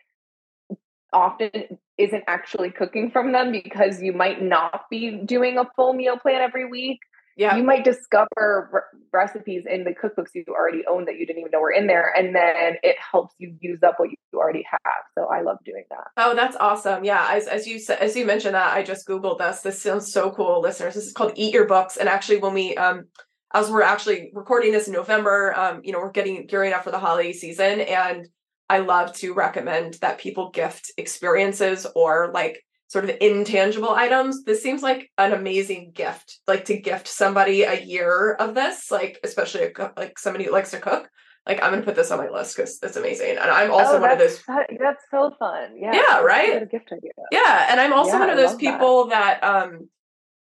often 1.12 1.80
isn't 1.98 2.24
actually 2.28 2.70
cooking 2.70 3.10
from 3.12 3.32
them 3.32 3.52
because 3.52 4.02
you 4.02 4.14
might 4.14 4.42
not 4.42 4.84
be 4.90 5.22
doing 5.26 5.58
a 5.58 5.66
full 5.76 5.94
meal 5.94 6.18
plan 6.18 6.42
every 6.42 6.70
week. 6.70 7.00
Yeah. 7.40 7.56
You 7.56 7.64
might 7.64 7.86
discover 7.86 8.70
re- 8.70 9.00
recipes 9.14 9.64
in 9.66 9.86
the 9.86 9.92
cookbooks 9.92 10.32
you 10.34 10.44
already 10.50 10.84
own 10.86 11.06
that 11.06 11.18
you 11.18 11.26
didn't 11.26 11.40
even 11.40 11.52
know 11.52 11.62
were 11.62 11.72
in 11.72 11.88
there. 11.88 12.14
And 12.14 12.36
then 12.36 12.76
it 12.84 12.98
helps 13.00 13.34
you 13.38 13.56
use 13.62 13.82
up 13.82 13.94
what 13.96 14.10
you 14.10 14.18
already 14.38 14.66
have. 14.70 15.04
So 15.18 15.28
I 15.28 15.40
love 15.40 15.56
doing 15.64 15.86
that. 15.90 16.08
Oh, 16.18 16.36
that's 16.36 16.58
awesome. 16.60 17.06
Yeah. 17.06 17.26
As, 17.32 17.48
as 17.48 17.66
you 17.66 17.80
as 17.98 18.14
you 18.18 18.26
mentioned 18.26 18.56
that, 18.56 18.76
I 18.76 18.84
just 18.84 19.08
Googled 19.08 19.38
this. 19.40 19.62
This 19.62 19.82
sounds 19.82 20.12
so 20.12 20.32
cool, 20.32 20.60
listeners. 20.60 20.96
This 20.96 21.06
is 21.06 21.14
called 21.14 21.32
Eat 21.36 21.54
Your 21.54 21.66
Books. 21.66 21.96
And 21.96 22.10
actually, 22.10 22.40
when 22.40 22.54
we, 22.54 22.76
um, 22.76 23.06
as 23.54 23.72
we're 23.72 23.84
actually 23.84 24.32
recording 24.34 24.74
this 24.74 24.88
in 24.88 24.94
November, 24.94 25.58
um, 25.58 25.80
you 25.82 25.94
know, 25.94 26.00
we're 26.00 26.12
getting 26.12 26.46
gearing 26.46 26.74
up 26.74 26.84
for 26.84 26.92
the 26.92 27.00
holiday 27.00 27.32
season. 27.32 27.80
And 27.80 28.28
I 28.70 28.80
love 28.80 29.14
to 29.20 29.34
recommend 29.34 29.94
that 30.02 30.20
people 30.20 30.50
gift 30.50 30.92
experiences 30.98 31.88
or 31.96 32.32
like 32.34 32.66
sort 32.90 33.06
of 33.06 33.16
intangible 33.22 33.92
items. 33.92 34.44
This 34.44 34.62
seems 34.62 34.84
like 34.84 35.10
an 35.18 35.32
amazing 35.32 35.92
gift, 35.94 36.40
like 36.48 36.66
to 36.66 36.78
gift 36.78 37.08
somebody 37.08 37.62
a 37.62 37.82
year 37.82 38.34
of 38.34 38.56
this, 38.56 38.92
like 38.92 39.20
especially 39.24 39.64
a, 39.64 39.92
like 39.96 40.20
somebody 40.20 40.46
who 40.46 40.52
likes 40.52 40.72
to 40.72 40.80
cook. 40.80 41.10
Like 41.48 41.64
I'm 41.64 41.72
gonna 41.72 41.84
put 41.84 41.96
this 41.96 42.12
on 42.12 42.18
my 42.18 42.30
list 42.30 42.58
because 42.58 42.78
it's 42.84 42.98
amazing, 42.98 43.38
and 43.38 43.50
I'm 43.50 43.72
also 43.72 43.98
oh, 43.98 44.02
one 44.02 44.12
of 44.12 44.20
those. 44.20 44.44
that's 44.48 45.04
so 45.10 45.34
fun. 45.40 45.76
Yeah. 45.78 45.94
Yeah. 45.94 46.20
Right. 46.20 46.70
gift 46.70 46.92
idea. 46.92 47.12
Yeah, 47.32 47.68
and 47.70 47.80
I'm 47.80 47.94
also 47.94 48.14
yeah, 48.14 48.20
one 48.20 48.30
of 48.30 48.38
those 48.38 48.56
people 48.56 49.08
that. 49.08 49.42
that 49.42 49.64
um 49.66 49.90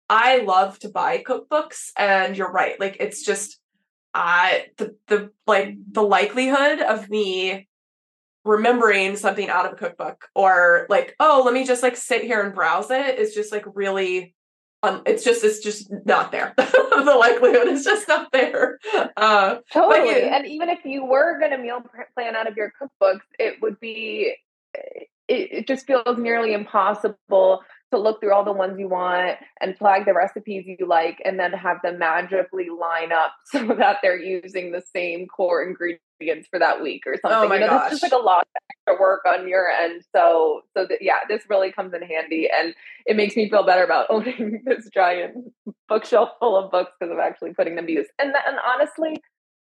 I 0.09 0.39
love 0.39 0.77
to 0.79 0.89
buy 0.89 1.23
cookbooks, 1.23 1.91
and 1.97 2.35
you're 2.35 2.51
right. 2.51 2.77
Like 2.79 2.97
it's 2.99 3.23
just 3.23 3.59
I 4.13 4.65
the 4.77 4.97
the 5.07 5.31
like 5.47 5.75
the 5.89 6.03
likelihood 6.03 6.81
of 6.81 7.09
me 7.09 7.69
remembering 8.43 9.15
something 9.15 9.49
out 9.49 9.65
of 9.65 9.73
a 9.73 9.75
cookbook 9.75 10.27
or 10.35 10.87
like 10.89 11.15
oh 11.19 11.43
let 11.45 11.53
me 11.53 11.63
just 11.63 11.83
like 11.83 11.95
sit 11.95 12.23
here 12.23 12.41
and 12.41 12.55
browse 12.55 12.89
it. 12.89 13.19
is 13.19 13.35
just 13.35 13.51
like 13.51 13.65
really 13.75 14.33
um 14.83 15.03
it's 15.05 15.23
just 15.23 15.43
it's 15.43 15.59
just 15.59 15.91
not 16.05 16.31
there 16.31 16.53
the 16.57 17.15
likelihood 17.19 17.67
is 17.67 17.83
just 17.83 18.07
not 18.07 18.31
there 18.31 18.79
uh 19.17 19.57
totally 19.71 20.23
and 20.23 20.47
even 20.47 20.69
if 20.69 20.79
you 20.85 21.05
were 21.05 21.37
going 21.39 21.51
to 21.51 21.57
meal 21.57 21.83
plan 22.15 22.35
out 22.35 22.47
of 22.47 22.57
your 22.57 22.73
cookbooks 22.81 23.21
it 23.37 23.61
would 23.61 23.79
be 23.79 24.33
it, 24.73 25.07
it 25.27 25.67
just 25.67 25.85
feels 25.85 26.17
nearly 26.17 26.53
impossible 26.53 27.61
to 27.91 27.99
look 27.99 28.19
through 28.19 28.33
all 28.33 28.43
the 28.43 28.51
ones 28.51 28.79
you 28.79 28.87
want 28.87 29.37
and 29.59 29.77
flag 29.77 30.05
the 30.05 30.13
recipes 30.13 30.65
you 30.65 30.85
like 30.85 31.21
and 31.25 31.39
then 31.39 31.51
have 31.51 31.77
them 31.83 31.99
magically 31.99 32.69
line 32.69 33.11
up 33.11 33.33
so 33.45 33.67
that 33.77 33.97
they're 34.01 34.19
using 34.19 34.71
the 34.71 34.81
same 34.93 35.27
core 35.27 35.63
ingredients 35.63 36.47
for 36.49 36.59
that 36.59 36.81
week 36.81 37.03
or 37.05 37.15
something. 37.21 37.45
Oh 37.45 37.47
my 37.47 37.55
you 37.55 37.61
know, 37.61 37.67
gosh. 37.67 37.89
That's 37.89 38.01
just 38.01 38.03
like 38.11 38.19
a 38.19 38.23
lot 38.23 38.41
of 38.41 38.61
extra 38.71 39.01
work 39.01 39.21
on 39.27 39.47
your 39.47 39.67
end. 39.69 40.03
So 40.15 40.61
so 40.75 40.85
that 40.87 40.99
yeah, 41.01 41.19
this 41.27 41.43
really 41.49 41.71
comes 41.71 41.93
in 41.93 42.01
handy 42.01 42.49
and 42.55 42.73
it 43.05 43.15
makes 43.15 43.35
me 43.35 43.49
feel 43.49 43.65
better 43.65 43.83
about 43.83 44.07
owning 44.09 44.63
this 44.65 44.89
giant 44.93 45.53
bookshelf 45.87 46.29
full 46.39 46.57
of 46.57 46.71
books 46.71 46.93
because 46.99 47.11
I'm 47.11 47.19
actually 47.19 47.53
putting 47.53 47.75
them 47.75 47.87
to 47.87 47.91
use. 47.91 48.07
And 48.19 48.33
and 48.47 48.57
honestly, 48.65 49.21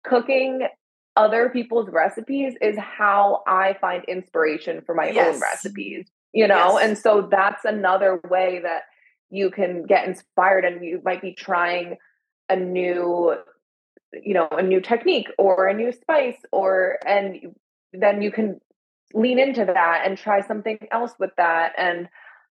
cooking 0.04 0.68
other 1.16 1.50
people's 1.50 1.90
recipes 1.90 2.54
is 2.62 2.76
how 2.78 3.42
I 3.46 3.76
find 3.80 4.02
inspiration 4.04 4.82
for 4.84 4.94
my 4.94 5.10
yes. 5.10 5.34
own 5.34 5.40
recipes 5.40 6.06
you 6.32 6.46
know? 6.46 6.78
Yes. 6.78 6.88
and 6.88 6.98
so 6.98 7.28
that's 7.30 7.64
another 7.64 8.20
way 8.28 8.60
that 8.62 8.82
you 9.30 9.50
can 9.50 9.84
get 9.84 10.06
inspired 10.06 10.64
and 10.64 10.84
you 10.84 11.00
might 11.04 11.22
be 11.22 11.32
trying 11.32 11.96
a 12.48 12.56
new 12.56 13.34
you 14.12 14.34
know 14.34 14.48
a 14.50 14.62
new 14.62 14.80
technique 14.80 15.28
or 15.38 15.68
a 15.68 15.74
new 15.74 15.90
spice 15.90 16.36
or 16.52 16.98
and 17.06 17.54
then 17.92 18.20
you 18.20 18.30
can 18.30 18.60
lean 19.14 19.38
into 19.38 19.64
that 19.64 20.02
and 20.04 20.16
try 20.16 20.40
something 20.40 20.78
else 20.90 21.12
with 21.18 21.30
that. 21.36 21.72
And 21.76 22.08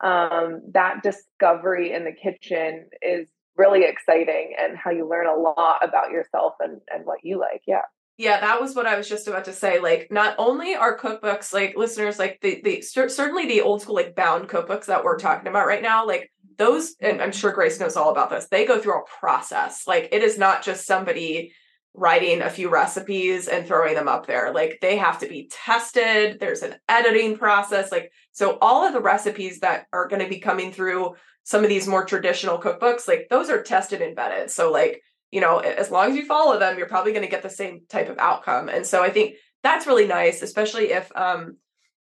um, 0.02 0.62
that 0.72 1.02
discovery 1.02 1.92
in 1.92 2.04
the 2.04 2.12
kitchen 2.12 2.88
is 3.00 3.26
really 3.56 3.84
exciting 3.84 4.54
and 4.58 4.76
how 4.76 4.90
you 4.90 5.08
learn 5.08 5.26
a 5.26 5.34
lot 5.34 5.78
about 5.82 6.10
yourself 6.10 6.54
and, 6.60 6.80
and 6.92 7.04
what 7.04 7.18
you 7.22 7.38
like. 7.38 7.62
Yeah 7.66 7.82
yeah, 8.18 8.40
that 8.40 8.60
was 8.60 8.74
what 8.74 8.86
I 8.86 8.96
was 8.96 9.08
just 9.08 9.26
about 9.26 9.46
to 9.46 9.52
say. 9.52 9.80
Like, 9.80 10.08
not 10.10 10.34
only 10.38 10.74
are 10.74 10.98
cookbooks, 10.98 11.52
like 11.52 11.76
listeners, 11.76 12.18
like 12.18 12.38
the 12.42 12.60
the 12.62 12.82
certainly 12.82 13.46
the 13.46 13.62
old 13.62 13.82
school 13.82 13.94
like 13.94 14.14
bound 14.14 14.48
cookbooks 14.48 14.86
that 14.86 15.04
we're 15.04 15.18
talking 15.18 15.48
about 15.48 15.66
right 15.66 15.82
now, 15.82 16.06
like 16.06 16.30
those, 16.58 16.94
and 17.00 17.22
I'm 17.22 17.32
sure 17.32 17.52
Grace 17.52 17.80
knows 17.80 17.96
all 17.96 18.10
about 18.10 18.30
this. 18.30 18.46
They 18.50 18.66
go 18.66 18.78
through 18.78 19.00
a 19.00 19.18
process. 19.20 19.86
Like, 19.86 20.08
it 20.12 20.22
is 20.22 20.38
not 20.38 20.62
just 20.62 20.86
somebody 20.86 21.52
writing 21.94 22.40
a 22.40 22.50
few 22.50 22.68
recipes 22.68 23.48
and 23.48 23.66
throwing 23.66 23.94
them 23.94 24.08
up 24.08 24.26
there. 24.26 24.52
Like, 24.52 24.78
they 24.80 24.96
have 24.96 25.18
to 25.20 25.26
be 25.26 25.50
tested. 25.50 26.38
There's 26.38 26.62
an 26.62 26.76
editing 26.88 27.36
process. 27.36 27.90
Like, 27.90 28.12
so 28.32 28.58
all 28.60 28.86
of 28.86 28.92
the 28.92 29.00
recipes 29.00 29.60
that 29.60 29.86
are 29.92 30.08
going 30.08 30.22
to 30.22 30.28
be 30.28 30.38
coming 30.38 30.72
through 30.72 31.14
some 31.44 31.64
of 31.64 31.68
these 31.68 31.88
more 31.88 32.04
traditional 32.04 32.58
cookbooks, 32.58 33.08
like 33.08 33.26
those 33.28 33.50
are 33.50 33.62
tested 33.62 34.00
and 34.00 34.16
vetted. 34.16 34.50
So, 34.50 34.70
like 34.70 35.02
you 35.32 35.40
know, 35.40 35.58
as 35.58 35.90
long 35.90 36.10
as 36.10 36.16
you 36.16 36.26
follow 36.26 36.58
them, 36.58 36.78
you're 36.78 36.88
probably 36.88 37.12
going 37.12 37.24
to 37.24 37.30
get 37.30 37.42
the 37.42 37.50
same 37.50 37.80
type 37.88 38.08
of 38.08 38.18
outcome. 38.18 38.68
And 38.68 38.86
so 38.86 39.02
I 39.02 39.10
think 39.10 39.36
that's 39.62 39.86
really 39.86 40.06
nice, 40.06 40.42
especially 40.42 40.92
if 40.92 41.10
um, 41.16 41.56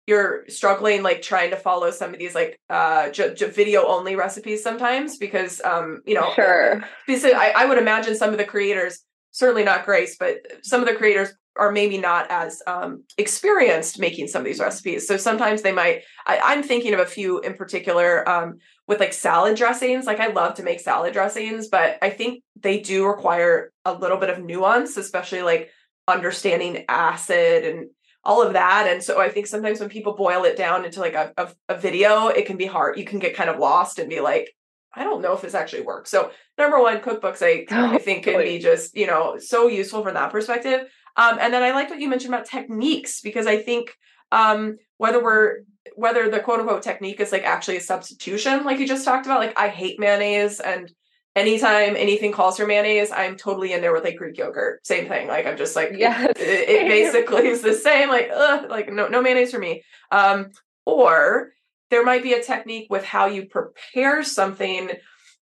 you're 0.08 0.46
struggling 0.48 1.04
like 1.04 1.22
trying 1.22 1.52
to 1.52 1.58
follow 1.58 1.92
some 1.92 2.14
of 2.14 2.20
these 2.20 2.34
like 2.34 2.60
uh 2.70 3.10
j- 3.10 3.34
j- 3.34 3.50
video 3.50 3.86
only 3.86 4.16
recipes 4.16 4.64
sometimes 4.64 5.18
because 5.18 5.62
um 5.66 6.02
you 6.06 6.16
know 6.16 6.32
sure 6.34 6.84
because 7.06 7.26
I, 7.26 7.52
I 7.56 7.66
would 7.66 7.78
imagine 7.78 8.16
some 8.16 8.32
of 8.32 8.38
the 8.38 8.46
creators 8.46 9.04
certainly 9.32 9.66
not 9.66 9.86
grace 9.86 10.16
but 10.18 10.38
some 10.64 10.82
of 10.82 10.88
the 10.88 10.96
creators 10.96 11.34
are 11.58 11.72
maybe 11.72 11.98
not 11.98 12.30
as 12.30 12.62
um 12.68 13.04
experienced 13.18 14.00
making 14.00 14.28
some 14.28 14.42
of 14.42 14.46
these 14.46 14.60
recipes 14.60 15.08
so 15.08 15.18
sometimes 15.18 15.62
they 15.62 15.72
might 15.72 16.04
I, 16.26 16.40
i'm 16.44 16.64
thinking 16.64 16.94
of 16.94 17.00
a 17.00 17.06
few 17.06 17.40
in 17.40 17.54
particular 17.54 18.28
um 18.28 18.58
with 18.88 19.00
like 19.00 19.14
salad 19.14 19.58
dressings. 19.58 20.06
Like 20.06 20.20
I 20.20 20.28
love 20.28 20.56
to 20.56 20.64
make 20.64 20.80
salad 20.80 21.14
dressings, 21.14 21.68
but 21.68 21.98
I 22.02 22.10
think 22.10 22.44
they 22.60 22.80
do 22.80 23.06
require 23.06 23.72
a 23.86 23.94
little 23.94 24.18
bit 24.18 24.30
of 24.30 24.44
nuance, 24.44 24.98
especially 24.98 25.42
like 25.42 25.70
understanding 26.08 26.86
acid 26.88 27.66
and 27.66 27.90
all 28.24 28.42
of 28.42 28.54
that. 28.54 28.88
And 28.90 29.04
so 29.04 29.20
I 29.20 29.30
think 29.30 29.48
sometimes 29.48 29.80
when 29.80 29.90
people 29.90 30.16
boil 30.16 30.46
it 30.46 30.58
down 30.58 30.86
into 30.86 31.02
like 31.02 31.14
a, 31.14 31.34
a, 31.38 31.50
a 31.70 31.78
video, 31.78 32.28
it 32.28 32.46
can 32.46 32.58
be 32.58 32.66
hard. 32.66 32.98
You 32.98 33.06
can 33.06 33.20
get 33.20 33.36
kind 33.36 33.50
of 33.50 33.60
lost 33.60 34.00
and 34.00 34.10
be 34.10 34.22
like, 34.22 34.54
I 34.94 35.04
don't 35.04 35.22
know 35.22 35.34
if 35.34 35.42
this 35.42 35.54
actually 35.54 35.84
works. 35.84 36.10
So 36.10 36.32
number 36.58 36.80
one, 36.80 37.00
cookbooks 37.00 37.42
I, 37.42 37.66
I 37.70 37.98
think 38.00 38.24
can 38.24 38.42
be 38.42 38.58
just, 38.58 38.96
you 38.96 39.06
know, 39.06 39.38
so 39.38 39.68
useful 39.68 40.02
from 40.02 40.16
that 40.16 40.32
perspective. 40.32 40.88
Um, 41.18 41.38
and 41.42 41.54
then 41.54 41.64
I 41.64 41.72
like 41.72 41.90
what 41.90 42.00
you 42.00 42.08
mentioned 42.08 42.34
about 42.34 42.46
techniques 42.46 43.22
because 43.22 43.48
I 43.48 43.58
think 43.58 43.92
um, 44.32 44.78
whether 44.98 45.22
we're 45.22 45.64
whether 45.96 46.30
the 46.30 46.40
quote 46.40 46.60
unquote 46.60 46.84
technique 46.84 47.20
is 47.20 47.32
like 47.32 47.44
actually 47.44 47.78
a 47.78 47.82
substitution, 47.82 48.64
like 48.64 48.80
you 48.80 48.88
just 48.88 49.06
talked 49.06 49.26
about. 49.26 49.40
Like 49.40 49.58
I 49.60 49.70
hate 49.70 50.00
mayonnaise, 50.00 50.60
and 50.60 50.92
anytime 51.36 51.96
anything 51.96 52.32
calls 52.32 52.58
for 52.58 52.68
mayonnaise, 52.68 53.12
I'm 53.12 53.36
totally 53.36 53.74
in 53.74 53.82
there 53.82 53.94
with 53.94 54.04
like 54.04 54.18
Greek 54.18 54.38
yogurt. 54.38 54.86
Same 54.86 55.08
thing. 55.08 55.28
Like 55.28 55.48
I'm 55.48 55.58
just 55.58 55.76
like, 55.76 55.94
yeah, 55.96 56.26
it, 56.26 56.38
it, 56.38 56.88
basically 56.88 57.48
is 57.48 57.62
the 57.62 57.74
same. 57.74 58.10
Like, 58.10 58.30
ugh, 58.34 58.70
like 58.70 58.92
no, 58.92 59.08
no 59.08 59.22
mayonnaise 59.22 59.52
for 59.52 59.60
me. 59.60 59.84
Um, 60.12 60.52
or 60.86 61.52
there 61.90 62.04
might 62.04 62.24
be 62.24 62.34
a 62.34 62.44
technique 62.44 62.88
with 62.90 63.04
how 63.04 63.26
you 63.26 63.48
prepare 63.48 64.24
something. 64.24 64.92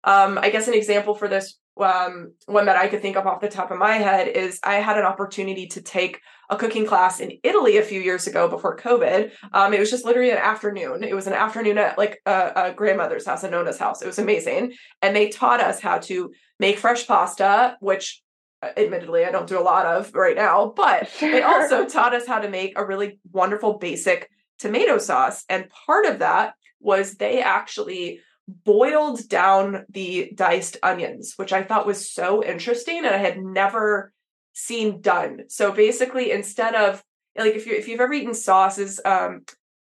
Um, 0.04 0.38
I 0.38 0.52
guess 0.52 0.68
an 0.68 0.74
example 0.76 1.16
for 1.16 1.28
this 1.28 1.58
um, 1.78 2.34
one 2.46 2.66
that 2.68 2.78
I 2.78 2.88
could 2.88 3.02
think 3.02 3.18
of 3.18 3.28
off 3.28 3.42
the 3.42 3.50
top 3.50 3.72
of 3.72 3.78
my 3.78 3.96
head 3.96 4.28
is 4.28 4.60
I 4.64 4.76
had 4.76 4.98
an 4.98 5.06
opportunity 5.06 5.68
to 5.68 5.82
take 5.82 6.22
a 6.50 6.56
cooking 6.56 6.86
class 6.86 7.20
in 7.20 7.40
Italy 7.44 7.78
a 7.78 7.84
few 7.84 8.00
years 8.00 8.28
ago 8.28 8.48
before 8.48 8.78
COVID. 8.78 9.32
Um, 9.52 9.74
it 9.74 9.80
was 9.80 9.90
just 9.90 10.06
literally 10.06 10.32
an 10.32 10.38
afternoon. 10.38 11.04
It 11.04 11.16
was 11.16 11.28
an 11.28 11.34
afternoon 11.34 11.78
at 11.78 11.98
like 11.98 12.22
a, 12.26 12.52
a 12.56 12.74
grandmother's 12.74 13.26
house, 13.26 13.44
a 13.44 13.50
Nona's 13.50 13.80
house. 13.80 14.02
It 14.02 14.08
was 14.08 14.20
amazing. 14.20 14.74
And 15.02 15.16
they 15.16 15.30
taught 15.30 15.60
us 15.60 15.80
how 15.80 15.98
to 16.00 16.32
make 16.60 16.78
fresh 16.78 17.08
pasta, 17.08 17.78
which 17.82 18.22
uh, 18.62 18.70
admittedly 18.78 19.26
I 19.26 19.32
don't 19.32 19.48
do 19.48 19.60
a 19.60 19.62
lot 19.62 19.86
of 19.86 20.14
right 20.14 20.36
now, 20.36 20.74
but 20.76 21.10
sure. 21.18 21.32
they 21.32 21.42
also 21.42 21.86
taught 21.88 22.16
us 22.16 22.28
how 22.28 22.40
to 22.40 22.50
make 22.50 22.78
a 22.78 22.86
really 22.86 23.20
wonderful 23.32 23.80
basic 23.80 24.30
tomato 24.60 24.98
sauce. 24.98 25.44
And 25.50 25.70
part 25.70 26.06
of 26.06 26.20
that 26.20 26.54
was 26.80 27.16
they 27.16 27.42
actually 27.42 28.22
boiled 28.48 29.28
down 29.28 29.86
the 29.90 30.32
diced 30.36 30.78
onions, 30.84 31.34
which 31.36 31.54
I 31.54 31.64
thought 31.64 31.88
was 31.88 32.12
so 32.12 32.44
interesting 32.44 32.98
and 32.98 33.08
I 33.08 33.18
had 33.18 33.42
never 33.42 34.12
seen 34.54 35.02
done. 35.02 35.44
So 35.48 35.72
basically, 35.72 36.32
instead 36.32 36.76
of 36.76 37.04
like 37.36 37.56
if 37.56 37.66
you 37.66 37.74
if 37.74 37.88
you've 37.88 38.00
ever 38.00 38.14
eaten 38.14 38.34
sauces 38.34 39.00
um, 39.04 39.42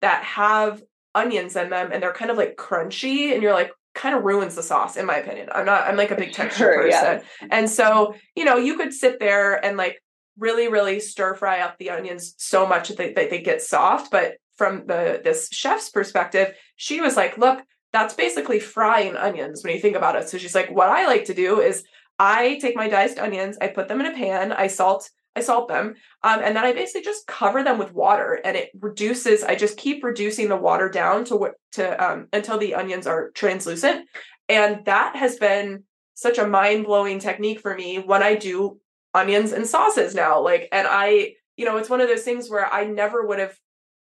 that 0.01 0.25
have 0.25 0.83
onions 1.15 1.57
in 1.57 1.71
them 1.71 1.91
and 1.93 2.03
they're 2.03 2.13
kind 2.13 2.31
of 2.31 2.37
like 2.37 2.57
crunchy 2.57 3.33
and 3.33 3.43
you're 3.43 3.53
like 3.53 3.71
kind 3.95 4.17
of 4.17 4.25
ruins 4.25 4.57
the 4.57 4.63
sauce 4.63 4.97
in 4.97 5.07
my 5.07 5.17
opinion. 5.17 5.49
I'm 5.53 5.67
not 5.67 5.87
I'm 5.87 5.97
like 5.97 6.11
a 6.11 6.17
big 6.17 6.33
texture 6.35 6.73
sure, 6.73 6.83
person. 6.83 7.23
Yeah. 7.43 7.49
And 7.51 7.69
so, 7.69 8.15
you 8.35 8.45
know, 8.45 8.57
you 8.57 8.77
could 8.77 8.93
sit 8.93 9.21
there 9.21 9.65
and 9.65 9.77
like 9.77 10.01
really 10.39 10.69
really 10.69 11.01
stir 11.01 11.35
fry 11.35 11.61
up 11.61 11.79
the 11.79 11.91
onions 11.91 12.35
so 12.39 12.67
much 12.67 12.89
that 12.89 12.97
they, 12.97 13.13
that 13.13 13.31
they 13.31 13.41
get 13.41 13.63
soft, 13.63 14.11
but 14.11 14.35
from 14.57 14.87
the 14.87 15.21
this 15.23 15.49
chef's 15.51 15.91
perspective, 15.91 16.55
she 16.77 17.01
was 17.01 17.17
like, 17.17 17.37
"Look, 17.37 17.61
that's 17.95 18.15
basically 18.15 18.61
frying 18.61 19.17
onions 19.17 19.65
when 19.65 19.75
you 19.75 19.81
think 19.81 19.97
about 19.97 20.17
it." 20.17 20.29
So 20.29 20.37
she's 20.37 20.55
like, 20.55 20.71
"What 20.71 20.89
I 20.89 21.07
like 21.07 21.25
to 21.27 21.35
do 21.35 21.61
is 21.61 21.85
I 22.19 22.59
take 22.61 22.77
my 22.77 22.89
diced 22.89 23.19
onions, 23.19 23.57
I 23.61 23.69
put 23.69 23.89
them 23.89 24.01
in 24.01 24.07
a 24.07 24.15
pan, 24.15 24.53
I 24.53 24.67
salt 24.67 25.11
I 25.37 25.41
salt 25.41 25.67
them, 25.69 25.95
um, 26.23 26.41
and 26.45 26.57
then 26.57 26.65
I 26.65 26.73
basically 26.73 27.03
just 27.03 27.27
cover 27.27 27.65
them 27.65 27.79
with 27.79 27.93
water, 27.93 28.41
and 28.45 28.57
it 28.57 28.71
reduces. 28.81 29.43
I 29.43 29.57
just 29.57 29.77
keep 29.77 30.05
reducing 30.05 30.49
the 30.49 30.57
water 30.57 30.89
down 30.89 31.25
to 31.27 31.37
what 31.37 31.55
to 31.73 32.05
um, 32.05 32.29
until 32.33 32.59
the 32.59 32.75
onions 32.75 33.07
are 33.07 33.31
translucent, 33.31 34.07
and 34.49 34.85
that 34.85 35.17
has 35.17 35.37
been 35.37 35.85
such 36.15 36.39
a 36.39 36.47
mind 36.47 36.85
blowing 36.85 37.19
technique 37.19 37.61
for 37.61 37.75
me 37.75 37.99
when 37.99 38.23
I 38.23 38.37
do 38.37 38.79
onions 39.13 39.53
and 39.53 39.67
sauces 39.67 40.15
now. 40.15 40.41
Like, 40.41 40.69
and 40.71 40.87
I, 40.89 41.35
you 41.57 41.65
know, 41.65 41.79
it's 41.79 41.91
one 41.91 42.01
of 42.01 42.09
those 42.09 42.23
things 42.23 42.49
where 42.49 42.73
I 42.73 42.85
never 42.85 43.27
would 43.27 43.41
have 43.41 43.57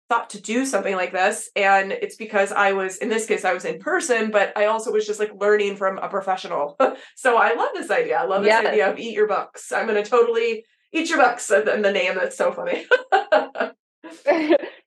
thought 0.08 0.30
to 0.30 0.40
do 0.40 0.64
something 0.64 0.96
like 0.96 1.12
this 1.12 1.50
and 1.54 1.92
it's 1.92 2.16
because 2.16 2.50
i 2.52 2.72
was 2.72 2.96
in 2.96 3.08
this 3.08 3.26
case 3.26 3.44
i 3.44 3.52
was 3.52 3.64
in 3.64 3.78
person 3.78 4.30
but 4.30 4.56
i 4.56 4.64
also 4.64 4.90
was 4.90 5.06
just 5.06 5.20
like 5.20 5.30
learning 5.38 5.76
from 5.76 5.98
a 5.98 6.08
professional. 6.08 6.76
So 7.14 7.36
i 7.36 7.54
love 7.54 7.70
this 7.74 7.90
idea. 7.90 8.18
I 8.18 8.24
love 8.24 8.42
this 8.42 8.54
idea 8.54 8.90
of 8.90 8.98
eat 8.98 9.14
your 9.14 9.26
books 9.26 9.72
i'm 9.72 9.86
going 9.86 10.02
to 10.02 10.08
totally 10.08 10.64
eat 10.92 11.08
your 11.08 11.18
books 11.18 11.50
and 11.50 11.84
the 11.84 11.92
name 11.92 12.14
that's 12.14 12.36
so 12.36 12.52
funny. 12.52 12.86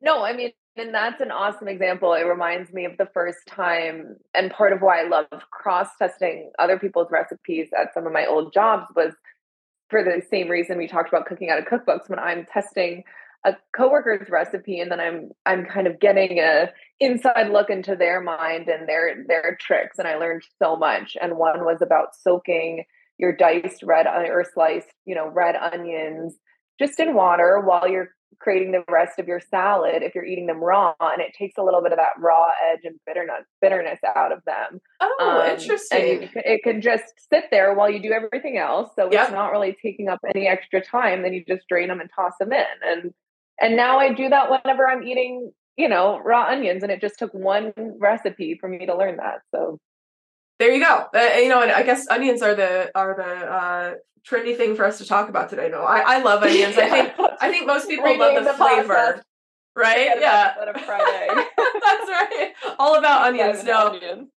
No 0.01 0.23
i 0.23 0.33
mean 0.33 0.51
and 0.77 0.93
that's 0.93 1.21
an 1.21 1.31
awesome 1.31 1.67
example. 1.67 2.13
It 2.13 2.21
reminds 2.21 2.71
me 2.71 2.85
of 2.85 2.97
the 2.97 3.07
first 3.13 3.39
time 3.45 4.15
and 4.33 4.49
part 4.51 4.73
of 4.73 4.81
why 4.81 5.01
i 5.01 5.07
love 5.07 5.27
cross 5.51 5.89
testing 5.99 6.51
other 6.57 6.79
people's 6.79 7.11
recipes 7.11 7.67
at 7.79 7.93
some 7.93 8.07
of 8.07 8.13
my 8.13 8.25
old 8.25 8.53
jobs 8.53 8.87
was 8.95 9.13
for 9.89 10.03
the 10.03 10.21
same 10.29 10.47
reason 10.47 10.77
we 10.77 10.87
talked 10.87 11.09
about 11.09 11.25
cooking 11.25 11.49
out 11.49 11.59
of 11.59 11.65
cookbooks. 11.65 12.09
When 12.09 12.19
i'm 12.19 12.45
testing 12.51 13.03
a 13.45 13.55
coworker's 13.75 14.29
recipe 14.29 14.79
and 14.79 14.91
then 14.91 14.99
I'm 14.99 15.29
I'm 15.45 15.65
kind 15.65 15.87
of 15.87 15.99
getting 15.99 16.39
a 16.39 16.69
inside 16.99 17.49
look 17.49 17.69
into 17.69 17.95
their 17.95 18.21
mind 18.21 18.67
and 18.67 18.87
their 18.87 19.23
their 19.27 19.57
tricks 19.59 19.97
and 19.97 20.07
I 20.07 20.15
learned 20.15 20.43
so 20.61 20.75
much. 20.75 21.17
And 21.19 21.37
one 21.37 21.65
was 21.65 21.81
about 21.81 22.15
soaking 22.21 22.83
your 23.17 23.35
diced 23.35 23.83
red 23.83 24.07
or 24.07 24.45
sliced, 24.53 24.89
you 25.05 25.15
know, 25.15 25.27
red 25.27 25.55
onions 25.55 26.35
just 26.79 26.99
in 26.99 27.13
water 27.13 27.61
while 27.63 27.87
you're 27.87 28.09
creating 28.39 28.71
the 28.71 28.83
rest 28.89 29.19
of 29.19 29.27
your 29.27 29.39
salad 29.39 30.01
if 30.01 30.15
you're 30.15 30.25
eating 30.25 30.47
them 30.47 30.63
raw 30.63 30.93
and 30.99 31.21
it 31.21 31.33
takes 31.37 31.57
a 31.57 31.63
little 31.63 31.81
bit 31.81 31.91
of 31.91 31.97
that 31.97 32.13
raw 32.17 32.47
edge 32.71 32.79
and 32.83 32.95
bitterness 33.05 33.45
bitterness 33.61 33.99
out 34.15 34.31
of 34.31 34.39
them. 34.45 34.79
Oh 34.99 35.41
um, 35.43 35.51
interesting. 35.51 36.23
you, 36.23 36.29
it 36.35 36.63
can 36.63 36.81
just 36.81 37.03
sit 37.31 37.45
there 37.51 37.73
while 37.73 37.89
you 37.89 38.01
do 38.01 38.11
everything 38.11 38.57
else 38.57 38.91
so 38.95 39.11
yep. 39.11 39.23
it's 39.23 39.31
not 39.31 39.51
really 39.51 39.75
taking 39.81 40.07
up 40.07 40.19
any 40.33 40.47
extra 40.47 40.81
time 40.83 41.23
then 41.23 41.33
you 41.33 41.43
just 41.47 41.67
drain 41.67 41.89
them 41.89 41.99
and 41.99 42.09
toss 42.15 42.33
them 42.39 42.51
in 42.51 42.65
and 42.83 43.13
and 43.61 43.75
now 43.75 43.99
I 43.99 44.13
do 44.13 44.29
that 44.29 44.49
whenever 44.49 44.87
I'm 44.87 45.03
eating, 45.03 45.51
you 45.77 45.87
know, 45.87 46.19
raw 46.19 46.47
onions. 46.47 46.83
And 46.83 46.91
it 46.91 47.01
just 47.01 47.19
took 47.19 47.33
one 47.33 47.73
recipe 47.99 48.57
for 48.59 48.67
me 48.67 48.85
to 48.85 48.97
learn 48.97 49.17
that. 49.17 49.41
So 49.53 49.77
there 50.59 50.71
you 50.71 50.79
go. 50.79 51.05
Uh, 51.15 51.37
you 51.37 51.49
know, 51.49 51.61
and 51.61 51.71
I 51.71 51.83
guess 51.83 52.07
onions 52.09 52.41
are 52.41 52.55
the 52.55 52.91
are 52.95 53.15
the 53.15 53.23
uh, 53.23 53.93
trendy 54.27 54.55
thing 54.55 54.75
for 54.75 54.85
us 54.85 54.97
to 54.99 55.05
talk 55.05 55.29
about 55.29 55.49
today. 55.49 55.69
No, 55.69 55.81
I, 55.81 56.17
I 56.17 56.21
love 56.21 56.43
onions. 56.43 56.75
yeah. 56.77 56.85
I 56.85 56.89
think 56.89 57.13
I 57.41 57.51
think 57.51 57.67
most 57.67 57.87
people 57.87 58.17
love 58.17 58.35
the, 58.35 58.51
the 58.51 58.57
flavor. 58.57 58.93
Podcast. 58.93 59.21
Right? 59.73 60.09
Yeah. 60.19 60.53
That's 60.57 60.77
right. 61.57 62.51
All 62.77 62.99
about 62.99 63.25
onions. 63.27 63.63
No. 63.63 63.97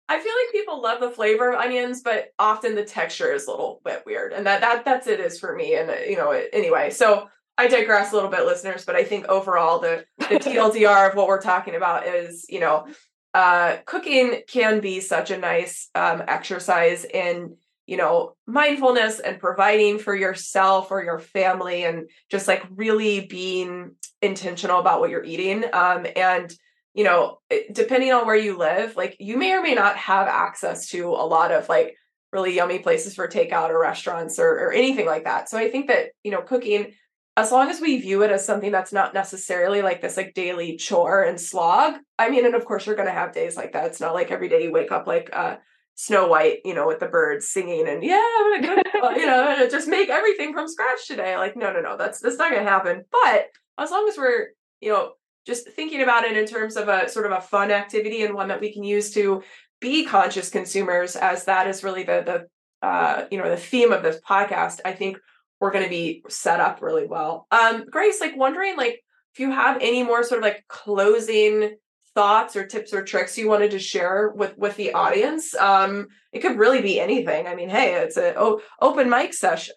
I 0.09 0.21
feel 0.21 0.33
like 0.33 0.53
people 0.53 0.83
love 0.83 1.01
the 1.01 1.11
flavor 1.11 1.53
of 1.53 1.59
onions, 1.59 2.03
but 2.03 2.27
often 2.39 2.75
the 2.75 2.85
texture 2.85 3.33
is 3.33 3.47
a 3.47 3.51
little 3.51 3.81
bit 3.83 4.03
weird. 4.05 4.35
And 4.35 4.47
that 4.47 4.61
that 4.61 4.85
that's 4.85 5.07
it 5.07 5.21
is 5.21 5.41
for 5.41 5.57
me. 5.57 5.75
And 5.75 5.91
you 6.07 6.17
know, 6.17 6.31
anyway. 6.53 6.91
So 6.91 7.29
I 7.59 7.69
digress 7.69 8.13
a 8.13 8.15
little 8.15 8.31
bit, 8.31 8.47
listeners, 8.47 8.85
but 8.85 8.97
I 8.97 9.05
think 9.05 9.29
overall 9.29 9.79
the 9.79 10.05
the 10.19 10.37
TLDR 10.39 11.11
of 11.11 11.17
what 11.17 11.29
we're 11.29 11.41
talking 11.41 11.75
about 11.75 12.07
is, 12.07 12.47
you 12.49 12.61
know, 12.61 12.87
uh, 13.35 13.77
cooking 13.85 14.43
can 14.49 14.81
be 14.81 15.01
such 15.01 15.31
a 15.31 15.39
nice 15.39 15.89
um, 15.95 16.23
exercise 16.27 17.05
in 17.05 17.57
you 17.87 17.97
know 17.97 18.35
mindfulness 18.47 19.19
and 19.19 19.41
providing 19.41 19.99
for 19.99 20.15
yourself 20.15 20.91
or 20.91 21.03
your 21.03 21.19
family 21.19 21.85
and 21.85 22.09
just 22.31 22.47
like 22.47 22.65
really 22.71 23.27
being 23.27 23.97
intentional 24.23 24.81
about 24.81 25.01
what 25.01 25.11
you're 25.11 25.25
eating. 25.25 25.65
Um, 25.73 26.07
and 26.17 26.53
you 26.95 27.05
know 27.05 27.39
depending 27.73 28.13
on 28.13 28.27
where 28.27 28.37
you 28.37 28.59
live 28.59 28.97
like 28.97 29.17
you 29.19 29.39
may 29.39 29.53
or 29.53 29.63
may 29.63 29.75
not 29.75 29.97
have 29.97 30.29
access 30.29 30.89
to 30.89 31.09
a 31.09 31.25
lot 31.25 31.51
of 31.51 31.67
like 31.69 31.97
really 32.33 32.55
yummy 32.55 32.81
places 32.81 33.15
for 33.15 33.27
takeout 33.27 33.71
or 33.71 33.81
restaurants 33.81 34.39
or, 34.39 34.49
or 34.49 34.73
anything 34.73 35.07
like 35.07 35.25
that. 35.25 35.49
So 35.49 35.57
i 35.59 35.71
think 35.71 35.89
that 35.89 36.11
you 36.23 36.31
know 36.31 36.43
cooking 36.43 36.93
as 37.37 37.51
long 37.51 37.71
as 37.71 37.81
we 37.81 37.99
view 37.99 38.23
it 38.23 38.31
as 38.31 38.45
something 38.45 38.71
that's 38.71 38.93
not 38.93 39.15
necessarily 39.15 39.81
like 39.81 40.01
this 40.03 40.17
like 40.17 40.35
daily 40.35 40.77
chore 40.77 41.23
and 41.23 41.41
slog 41.41 41.95
i 42.19 42.29
mean 42.29 42.45
and 42.45 42.55
of 42.55 42.65
course 42.65 42.87
you're 42.87 42.97
going 42.97 43.09
to 43.09 43.13
have 43.13 43.33
days 43.33 43.57
like 43.57 43.73
that. 43.73 43.87
It's 43.87 44.01
not 44.01 44.15
like 44.15 44.31
every 44.31 44.49
day 44.49 44.65
you 44.65 44.73
wake 44.73 44.93
up 44.93 45.07
like 45.07 45.31
uh 45.33 45.57
snow 45.95 46.27
white 46.27 46.59
you 46.65 46.75
know 46.75 46.87
with 46.87 47.01
the 47.01 47.07
birds 47.07 47.49
singing 47.49 47.87
and 47.87 48.03
yeah 48.03 48.25
i'm 48.39 48.63
gonna 48.63 48.83
go 48.83 49.11
you 49.17 49.27
know 49.27 49.69
just 49.71 49.89
make 49.89 50.09
everything 50.09 50.53
from 50.53 50.69
scratch 50.69 51.07
today. 51.07 51.37
Like 51.37 51.57
no 51.57 51.73
no 51.73 51.81
no 51.81 51.97
that's 51.97 52.21
that's 52.21 52.37
not 52.37 52.51
gonna 52.51 52.63
happen. 52.63 53.05
But 53.11 53.47
as 53.79 53.91
long 53.91 54.09
as 54.09 54.17
we're 54.17 54.49
you 54.81 54.91
know 54.91 55.13
just 55.47 55.69
thinking 55.71 56.03
about 56.03 56.25
it 56.25 56.37
in 56.37 56.47
terms 56.47 56.77
of 56.77 56.89
a 56.89 57.09
sort 57.09 57.27
of 57.27 57.33
a 57.33 57.41
fun 57.41 57.71
activity 57.71 58.23
and 58.23 58.35
one 58.35 58.49
that 58.49 58.61
we 58.61 58.73
can 58.73 58.85
use 58.85 59.13
to 59.15 59.43
be 59.81 60.05
conscious 60.05 60.49
consumers 60.49 61.17
as 61.17 61.45
that 61.45 61.67
is 61.67 61.83
really 61.83 62.05
the 62.05 62.23
the 62.25 62.87
uh, 62.87 63.27
you 63.31 63.39
know 63.39 63.49
the 63.49 63.57
theme 63.57 63.93
of 63.93 64.03
this 64.03 64.21
podcast 64.29 64.81
i 64.85 64.93
think 64.93 65.17
we're 65.63 65.71
going 65.71 65.85
to 65.85 65.91
be 65.91 66.25
set 66.29 66.59
up 66.59 66.83
really 66.83 67.07
well. 67.07 67.47
Um, 67.53 67.85
Grace, 67.89 68.21
like 68.21 68.37
wondering, 68.37 68.77
like 68.77 69.01
if 69.33 69.39
you 69.39 69.53
have 69.53 69.79
any 69.81 70.03
more 70.03 70.25
sort 70.25 70.39
of 70.39 70.43
like 70.43 70.65
closing 70.67 71.77
thoughts 72.17 72.57
or 72.57 72.67
tips 72.67 72.93
or 72.93 73.05
tricks 73.05 73.39
you 73.39 73.49
wanted 73.49 73.71
to 73.71 73.79
share 73.79 74.33
with 74.35 74.59
with 74.59 74.75
the 74.75 74.93
audience. 74.93 75.55
Um, 75.55 76.09
it 76.33 76.41
could 76.41 76.59
really 76.59 76.83
be 76.83 76.99
anything. 76.99 77.47
I 77.47 77.55
mean, 77.55 77.69
hey, 77.69 77.95
it's 77.95 78.17
a 78.17 78.35
oh, 78.37 78.61
open 78.81 79.09
mic 79.09 79.33
session. 79.35 79.75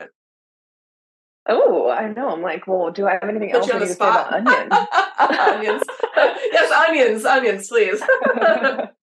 Oh, 1.47 1.91
I 1.91 2.11
know. 2.11 2.31
I'm 2.31 2.41
like, 2.41 2.65
well, 2.65 2.91
do 2.91 3.07
I 3.07 3.13
have 3.13 3.29
anything 3.29 3.51
Put 3.51 3.69
else 3.69 3.73
need 3.73 3.79
to 3.79 3.87
say 3.87 3.93
about 3.93 4.33
onions? 4.33 4.73
onions. 5.19 5.83
yes, 6.51 6.71
onions, 6.89 7.25
onions, 7.25 7.67
please. 7.69 8.01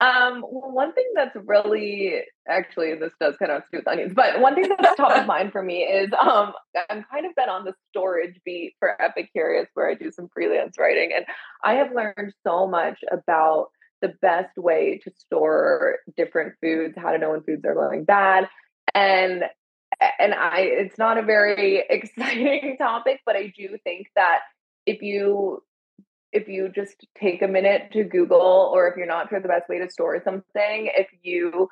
Um, 0.00 0.40
one 0.40 0.94
thing 0.94 1.04
that's 1.14 1.36
really 1.44 2.22
actually 2.48 2.94
this 2.94 3.12
does 3.20 3.36
kind 3.36 3.52
of 3.52 3.62
with 3.70 3.86
onions, 3.86 4.14
but 4.14 4.40
one 4.40 4.54
thing 4.54 4.66
that's 4.68 4.96
top 4.96 5.12
of 5.14 5.26
mind 5.26 5.52
for 5.52 5.62
me 5.62 5.82
is 5.82 6.10
um, 6.18 6.52
I'm 6.88 7.04
kind 7.12 7.26
of 7.26 7.34
been 7.34 7.50
on 7.50 7.66
the 7.66 7.74
storage 7.90 8.40
beat 8.44 8.76
for 8.78 8.96
Epicurious 8.98 9.66
where 9.74 9.90
I 9.90 9.94
do 9.94 10.10
some 10.10 10.28
freelance 10.32 10.78
writing, 10.78 11.10
and 11.14 11.26
I 11.62 11.74
have 11.74 11.92
learned 11.94 12.32
so 12.46 12.66
much 12.66 12.98
about 13.12 13.68
the 14.00 14.14
best 14.22 14.56
way 14.56 15.00
to 15.04 15.12
store 15.18 15.98
different 16.16 16.54
foods, 16.62 16.94
how 16.96 17.12
to 17.12 17.18
know 17.18 17.32
when 17.32 17.42
foods 17.42 17.66
are 17.66 17.74
going 17.74 18.04
bad, 18.04 18.48
and 18.94 19.44
and 20.18 20.32
I 20.32 20.60
it's 20.60 20.96
not 20.96 21.18
a 21.18 21.22
very 21.22 21.84
exciting 21.90 22.76
topic, 22.78 23.20
but 23.26 23.36
I 23.36 23.52
do 23.54 23.76
think 23.84 24.06
that 24.16 24.40
if 24.86 25.02
you 25.02 25.62
if 26.32 26.48
you 26.48 26.68
just 26.74 27.06
take 27.18 27.42
a 27.42 27.48
minute 27.48 27.90
to 27.92 28.04
Google, 28.04 28.70
or 28.72 28.88
if 28.88 28.96
you're 28.96 29.06
not 29.06 29.28
sure 29.28 29.40
the 29.40 29.48
best 29.48 29.68
way 29.68 29.78
to 29.78 29.90
store 29.90 30.20
something, 30.24 30.90
if 30.96 31.08
you 31.22 31.68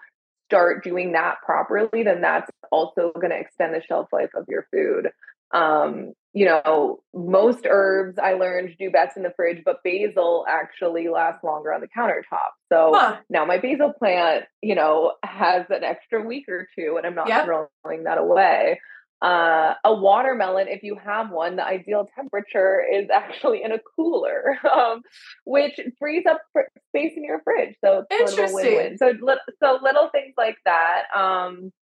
start 0.48 0.82
doing 0.82 1.12
that 1.12 1.36
properly, 1.44 2.02
then 2.02 2.20
that's 2.20 2.50
also 2.72 3.12
going 3.14 3.30
to 3.30 3.38
extend 3.38 3.74
the 3.74 3.82
shelf 3.82 4.08
life 4.12 4.30
of 4.34 4.46
your 4.48 4.66
food. 4.72 5.10
Um, 5.52 6.12
you 6.34 6.44
know, 6.44 7.00
most 7.14 7.66
herbs 7.68 8.18
I 8.18 8.34
learned 8.34 8.76
do 8.78 8.90
best 8.90 9.16
in 9.16 9.22
the 9.22 9.32
fridge, 9.34 9.62
but 9.64 9.82
basil 9.82 10.44
actually 10.48 11.08
lasts 11.08 11.42
longer 11.42 11.72
on 11.72 11.80
the 11.80 11.88
countertop. 11.88 12.52
So 12.70 12.92
huh. 12.94 13.16
now 13.30 13.44
my 13.44 13.58
basil 13.58 13.92
plant, 13.92 14.44
you 14.62 14.74
know, 14.74 15.14
has 15.24 15.66
an 15.70 15.84
extra 15.84 16.22
week 16.22 16.44
or 16.48 16.68
two, 16.78 16.96
and 16.96 17.06
I'm 17.06 17.14
not 17.14 17.28
yep. 17.28 17.44
throwing 17.44 18.04
that 18.04 18.18
away. 18.18 18.80
Uh, 19.20 19.74
a 19.84 19.92
watermelon, 19.92 20.68
if 20.68 20.84
you 20.84 20.96
have 20.96 21.30
one, 21.30 21.56
the 21.56 21.64
ideal 21.64 22.08
temperature 22.14 22.80
is 22.80 23.08
actually 23.14 23.62
in 23.64 23.72
a 23.72 23.78
cooler, 23.96 24.56
um, 24.70 25.02
which 25.44 25.80
frees 25.98 26.24
up 26.28 26.40
space 26.88 27.12
in 27.16 27.24
your 27.24 27.40
fridge. 27.42 27.74
So 27.84 28.04
it's 28.10 28.34
sort 28.34 28.44
of 28.44 28.50
a 28.50 28.54
win-win. 28.54 28.98
So, 28.98 29.12
so 29.60 29.78
little 29.82 30.08
things 30.10 30.34
like 30.36 30.56
that. 30.64 31.04
Um, 31.16 31.72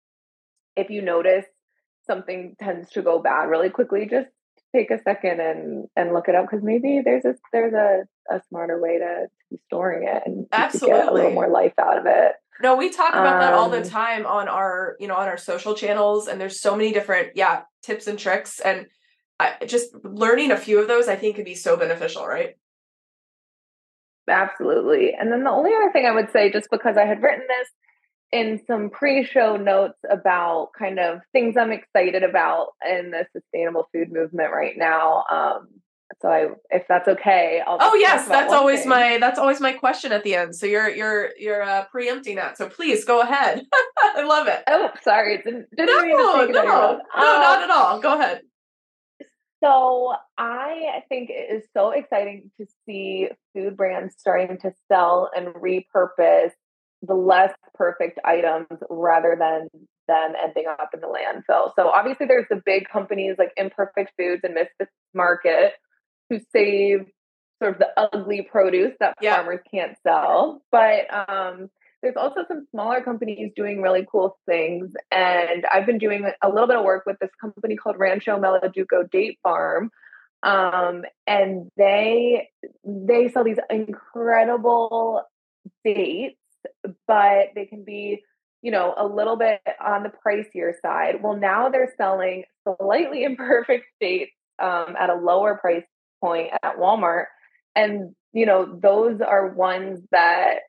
if 0.77 0.91
you 0.91 1.03
notice 1.03 1.47
something 2.07 2.55
tends 2.59 2.91
to 2.91 3.03
go 3.03 3.19
bad 3.19 3.45
really 3.45 3.71
quickly, 3.71 4.07
just 4.11 4.29
take 4.75 4.91
a 4.91 5.03
second 5.03 5.41
and 5.41 5.87
and 5.97 6.13
look 6.13 6.29
it 6.29 6.35
up 6.35 6.47
because 6.49 6.63
maybe 6.63 7.01
there's 7.05 7.25
a 7.25 7.35
there's 7.53 7.73
a, 7.73 8.05
a 8.35 8.41
smarter 8.49 8.81
way 8.81 8.99
to, 8.99 9.27
be 9.51 9.59
storing 9.67 10.09
it 10.09 10.23
and 10.27 10.47
absolutely 10.51 10.99
get 10.99 11.09
a 11.09 11.13
little 11.13 11.31
more 11.31 11.49
life 11.49 11.75
out 11.79 11.99
of 11.99 12.07
it. 12.07 12.33
No, 12.63 12.77
we 12.77 12.91
talk 12.91 13.11
about 13.11 13.35
um, 13.35 13.41
that 13.41 13.53
all 13.53 13.69
the 13.69 13.83
um, 13.83 13.89
time 13.89 14.27
on 14.27 14.49
our 14.49 14.97
you 14.99 15.09
know 15.09 15.17
on 15.17 15.29
our 15.29 15.39
social 15.39 15.75
channels, 15.75 16.29
and 16.29 16.41
there's 16.41 16.61
so 16.61 16.77
many 16.77 16.93
different 16.93 17.33
yeah 17.35 17.63
tips 17.83 18.07
and 18.07 18.19
tricks, 18.19 18.61
and 18.61 18.87
I, 19.39 19.55
just 19.67 19.95
learning 20.05 20.51
a 20.51 20.57
few 20.57 20.81
of 20.81 20.89
those 20.89 21.09
I 21.09 21.17
think 21.17 21.37
could 21.37 21.45
be 21.45 21.55
so 21.55 21.77
beneficial, 21.77 22.27
right? 22.27 22.55
Absolutely. 24.29 25.13
And 25.19 25.31
then 25.31 25.45
the 25.45 25.51
only 25.51 25.71
other 25.75 25.93
thing 25.93 26.07
I 26.07 26.13
would 26.13 26.33
say, 26.33 26.51
just 26.51 26.69
because 26.71 26.97
I 26.97 27.05
had 27.05 27.23
written 27.23 27.47
this 27.47 27.69
in 28.33 28.61
some 28.67 28.91
pre-show 28.91 29.57
notes 29.57 29.99
about 30.11 30.71
kind 30.77 30.99
of 30.99 31.21
things 31.33 31.57
I'm 31.57 31.71
excited 31.71 32.23
about 32.25 32.69
in 32.89 33.13
the 33.13 33.25
sustainable 33.33 33.89
food 33.93 34.13
movement 34.13 34.53
right 34.53 34.75
now. 34.77 35.25
Um, 35.31 35.69
so 36.21 36.29
I, 36.29 36.49
if 36.71 36.85
that's 36.89 37.09
okay, 37.09 37.61
I'll. 37.67 37.79
Oh 37.81 37.95
yes, 37.95 38.29
that's 38.29 38.53
always 38.53 38.81
thing. 38.81 38.91
my 38.91 39.19
that's 39.21 39.39
always 39.39 39.61
my 39.61 39.73
question 39.73 40.13
at 40.13 40.23
the 40.23 40.35
end. 40.37 40.55
So 40.55 40.67
you're 40.67 40.89
you're 40.89 41.31
you're 41.37 41.63
uh, 41.63 41.85
preempting 41.87 42.37
that. 42.37 42.57
So 42.57 42.69
please 42.69 43.05
go 43.05 43.21
ahead. 43.21 43.63
I 43.99 44.23
love 44.23 44.47
it. 44.47 44.63
Oh, 44.69 44.91
sorry, 45.03 45.39
didn't, 45.39 45.67
didn't 45.77 45.87
no, 45.87 46.03
no, 46.03 46.47
no, 46.47 46.91
um, 46.93 47.01
not 47.15 47.63
at 47.63 47.71
all. 47.71 48.01
Go 48.01 48.15
ahead. 48.19 48.43
So 49.63 50.15
I 50.39 51.03
think 51.09 51.31
it 51.31 51.55
is 51.57 51.65
so 51.75 51.91
exciting 51.91 52.51
to 52.61 52.67
see 52.85 53.29
food 53.55 53.77
brands 53.77 54.15
starting 54.17 54.59
to 54.59 54.73
sell 54.89 55.31
and 55.35 55.49
repurpose 55.49 56.53
the 57.03 57.15
less 57.15 57.53
perfect 57.75 58.21
items 58.25 58.67
rather 58.89 59.37
than 59.39 59.69
them 60.09 60.33
ending 60.41 60.67
up 60.69 60.91
in 60.95 61.01
the 61.01 61.07
landfill. 61.07 61.73
So 61.77 61.89
obviously 61.89 62.27
there's 62.27 62.47
the 62.49 62.63
big 62.65 62.89
companies 62.89 63.37
like 63.39 63.53
Imperfect 63.57 64.13
Foods 64.19 64.43
and 64.45 64.55
Misfits 64.55 64.93
Market 65.15 65.73
who 66.29 66.41
save 66.53 67.07
sort 67.63 67.75
of 67.75 67.79
the 67.79 67.89
ugly 67.97 68.43
produce 68.51 68.93
that 69.01 69.15
yeah. 69.21 69.37
farmers 69.37 69.61
can't 69.71 69.97
sell. 70.03 70.63
But 70.71 71.07
um, 71.11 71.71
there's 72.03 72.17
also 72.17 72.45
some 72.49 72.67
smaller 72.71 73.01
companies 73.01 73.53
doing 73.57 73.81
really 73.81 74.07
cool 74.11 74.39
things. 74.47 74.93
And 75.11 75.65
I've 75.73 75.87
been 75.87 75.99
doing 75.99 76.29
a 76.43 76.49
little 76.49 76.67
bit 76.67 76.77
of 76.77 76.85
work 76.85 77.05
with 77.07 77.19
this 77.21 77.31
company 77.41 77.77
called 77.77 77.99
Rancho 77.99 78.39
Meladuco 78.39 79.11
Date 79.11 79.39
Farm. 79.43 79.91
Um, 80.43 81.03
and 81.27 81.71
they 81.77 82.51
they 82.85 83.31
sell 83.33 83.43
these 83.43 83.59
incredible 83.71 85.23
dates 85.83 86.37
but 87.07 87.49
they 87.55 87.67
can 87.67 87.85
be, 87.85 88.23
you 88.63 88.71
know, 88.71 88.95
a 88.97 89.07
little 89.07 89.37
bit 89.37 89.61
on 89.85 90.03
the 90.03 90.11
pricier 90.11 90.73
side. 90.81 91.23
Well, 91.23 91.37
now 91.37 91.69
they're 91.69 91.93
selling 91.97 92.45
slightly 92.65 93.25
imperfect 93.25 93.87
dates 94.01 94.33
um, 94.59 94.97
at 94.99 95.11
a 95.11 95.15
lower 95.15 95.57
price 95.57 95.85
point 96.21 96.51
at 96.63 96.79
Walmart. 96.79 97.27
And, 97.75 98.15
you 98.33 98.47
know, 98.47 98.79
those 98.81 99.21
are 99.21 99.49
ones 99.49 100.01
that 100.11 100.61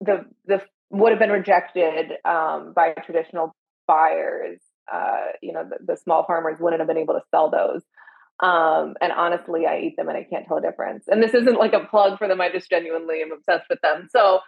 the 0.00 0.24
the 0.46 0.62
would 0.90 1.10
have 1.10 1.18
been 1.18 1.30
rejected 1.30 2.12
um, 2.24 2.72
by 2.74 2.92
traditional 3.04 3.54
buyers. 3.86 4.60
Uh, 4.92 5.32
you 5.40 5.52
know, 5.52 5.64
the, 5.64 5.92
the, 5.92 5.96
small 5.96 6.24
farmers 6.26 6.58
wouldn't 6.60 6.80
have 6.80 6.88
been 6.88 6.98
able 6.98 7.14
to 7.14 7.22
sell 7.30 7.50
those. 7.50 7.82
Um, 8.40 8.94
and 9.00 9.12
honestly, 9.12 9.64
I 9.66 9.78
eat 9.78 9.96
them 9.96 10.08
and 10.08 10.18
I 10.18 10.24
can't 10.24 10.46
tell 10.46 10.58
a 10.58 10.60
difference. 10.60 11.04
And 11.06 11.22
this 11.22 11.32
isn't 11.32 11.58
like 11.58 11.72
a 11.72 11.86
plug 11.86 12.18
for 12.18 12.28
them. 12.28 12.40
I 12.40 12.50
just 12.50 12.68
genuinely 12.68 13.22
am 13.22 13.32
obsessed 13.32 13.70
with 13.70 13.80
them. 13.80 14.08
So 14.10 14.40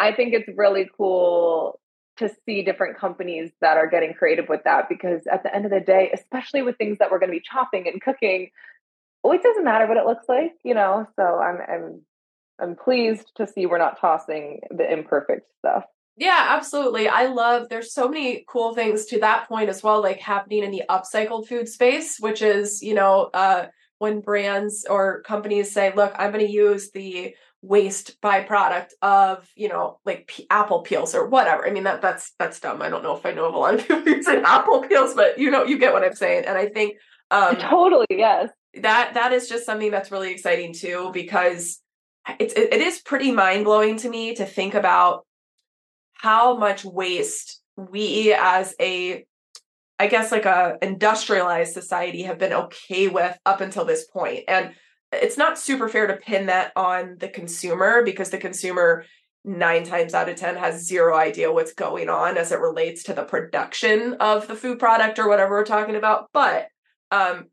I 0.00 0.12
think 0.12 0.32
it's 0.32 0.48
really 0.56 0.88
cool 0.96 1.78
to 2.18 2.30
see 2.44 2.62
different 2.62 2.98
companies 2.98 3.50
that 3.60 3.76
are 3.76 3.88
getting 3.88 4.14
creative 4.14 4.48
with 4.48 4.62
that 4.64 4.88
because 4.88 5.22
at 5.30 5.42
the 5.42 5.54
end 5.54 5.64
of 5.64 5.70
the 5.70 5.80
day, 5.80 6.10
especially 6.12 6.62
with 6.62 6.76
things 6.76 6.98
that 6.98 7.10
we're 7.10 7.18
going 7.18 7.30
to 7.30 7.38
be 7.38 7.44
chopping 7.44 7.86
and 7.86 8.00
cooking, 8.00 8.50
well, 9.22 9.32
it 9.32 9.42
doesn't 9.42 9.64
matter 9.64 9.86
what 9.86 9.96
it 9.96 10.06
looks 10.06 10.26
like, 10.28 10.52
you 10.64 10.74
know. 10.74 11.06
So 11.16 11.22
I'm 11.22 11.58
I'm 11.68 12.02
I'm 12.60 12.76
pleased 12.76 13.30
to 13.36 13.46
see 13.46 13.66
we're 13.66 13.78
not 13.78 14.00
tossing 14.00 14.60
the 14.70 14.90
imperfect 14.90 15.48
stuff. 15.58 15.84
Yeah, 16.16 16.46
absolutely. 16.50 17.08
I 17.08 17.26
love 17.26 17.68
there's 17.68 17.94
so 17.94 18.08
many 18.08 18.44
cool 18.48 18.74
things 18.74 19.06
to 19.06 19.20
that 19.20 19.48
point 19.48 19.70
as 19.70 19.82
well, 19.82 20.02
like 20.02 20.20
happening 20.20 20.62
in 20.62 20.70
the 20.70 20.82
upcycled 20.88 21.48
food 21.48 21.68
space, 21.68 22.18
which 22.20 22.42
is, 22.42 22.82
you 22.82 22.94
know, 22.94 23.30
uh 23.34 23.66
when 23.98 24.20
brands 24.20 24.84
or 24.90 25.22
companies 25.22 25.70
say, 25.70 25.92
look, 25.94 26.12
I'm 26.16 26.32
going 26.32 26.44
to 26.44 26.52
use 26.52 26.90
the 26.90 27.36
waste 27.62 28.20
byproduct 28.20 28.88
of 29.02 29.48
you 29.54 29.68
know 29.68 30.00
like 30.04 30.26
p- 30.26 30.48
apple 30.50 30.82
peels 30.82 31.14
or 31.14 31.28
whatever 31.28 31.64
i 31.64 31.70
mean 31.70 31.84
that 31.84 32.02
that's 32.02 32.32
that's 32.36 32.58
dumb 32.58 32.82
i 32.82 32.88
don't 32.88 33.04
know 33.04 33.16
if 33.16 33.24
i 33.24 33.30
know 33.30 33.44
of 33.44 33.54
a 33.54 33.58
lot 33.58 33.74
of 33.74 33.86
people 33.86 34.02
using 34.06 34.42
apple 34.44 34.82
peels 34.82 35.14
but 35.14 35.38
you 35.38 35.48
know 35.48 35.62
you 35.62 35.78
get 35.78 35.92
what 35.92 36.02
i'm 36.02 36.12
saying 36.12 36.44
and 36.44 36.58
i 36.58 36.66
think 36.66 36.96
um 37.30 37.54
totally 37.56 38.06
yes 38.10 38.48
that 38.80 39.14
that 39.14 39.32
is 39.32 39.48
just 39.48 39.66
something 39.66 39.90
that's 39.90 40.10
really 40.10 40.30
exciting 40.30 40.72
too 40.72 41.10
because 41.12 41.80
it's 42.38 42.54
it, 42.54 42.72
is 42.74 43.00
pretty 43.00 43.32
mind-blowing 43.32 43.96
to 43.98 44.08
me 44.08 44.34
to 44.34 44.46
think 44.46 44.74
about 44.74 45.26
how 46.12 46.56
much 46.56 46.84
waste 46.84 47.60
we 47.76 48.32
as 48.32 48.74
a 48.80 49.24
i 49.98 50.06
guess 50.06 50.32
like 50.32 50.46
a 50.46 50.78
industrialized 50.82 51.72
society 51.72 52.22
have 52.22 52.38
been 52.38 52.52
okay 52.52 53.08
with 53.08 53.36
up 53.44 53.60
until 53.60 53.84
this 53.84 54.04
point. 54.06 54.44
And 54.48 54.74
it's 55.12 55.36
not 55.36 55.58
super 55.58 55.88
fair 55.88 56.06
to 56.06 56.16
pin 56.16 56.46
that 56.46 56.72
on 56.74 57.16
the 57.18 57.28
consumer 57.28 58.02
because 58.02 58.30
the 58.30 58.38
consumer 58.38 59.04
nine 59.44 59.84
times 59.84 60.14
out 60.14 60.28
of 60.28 60.36
ten 60.36 60.56
has 60.56 60.86
zero 60.86 61.16
idea 61.16 61.52
what's 61.52 61.74
going 61.74 62.08
on 62.08 62.38
as 62.38 62.52
it 62.52 62.60
relates 62.60 63.02
to 63.04 63.12
the 63.12 63.24
production 63.24 64.14
of 64.14 64.48
the 64.48 64.54
food 64.54 64.78
product 64.78 65.18
or 65.18 65.28
whatever 65.28 65.56
we're 65.56 65.64
talking 65.64 65.96
about. 65.96 66.28
But 66.32 66.68
um 67.10 67.46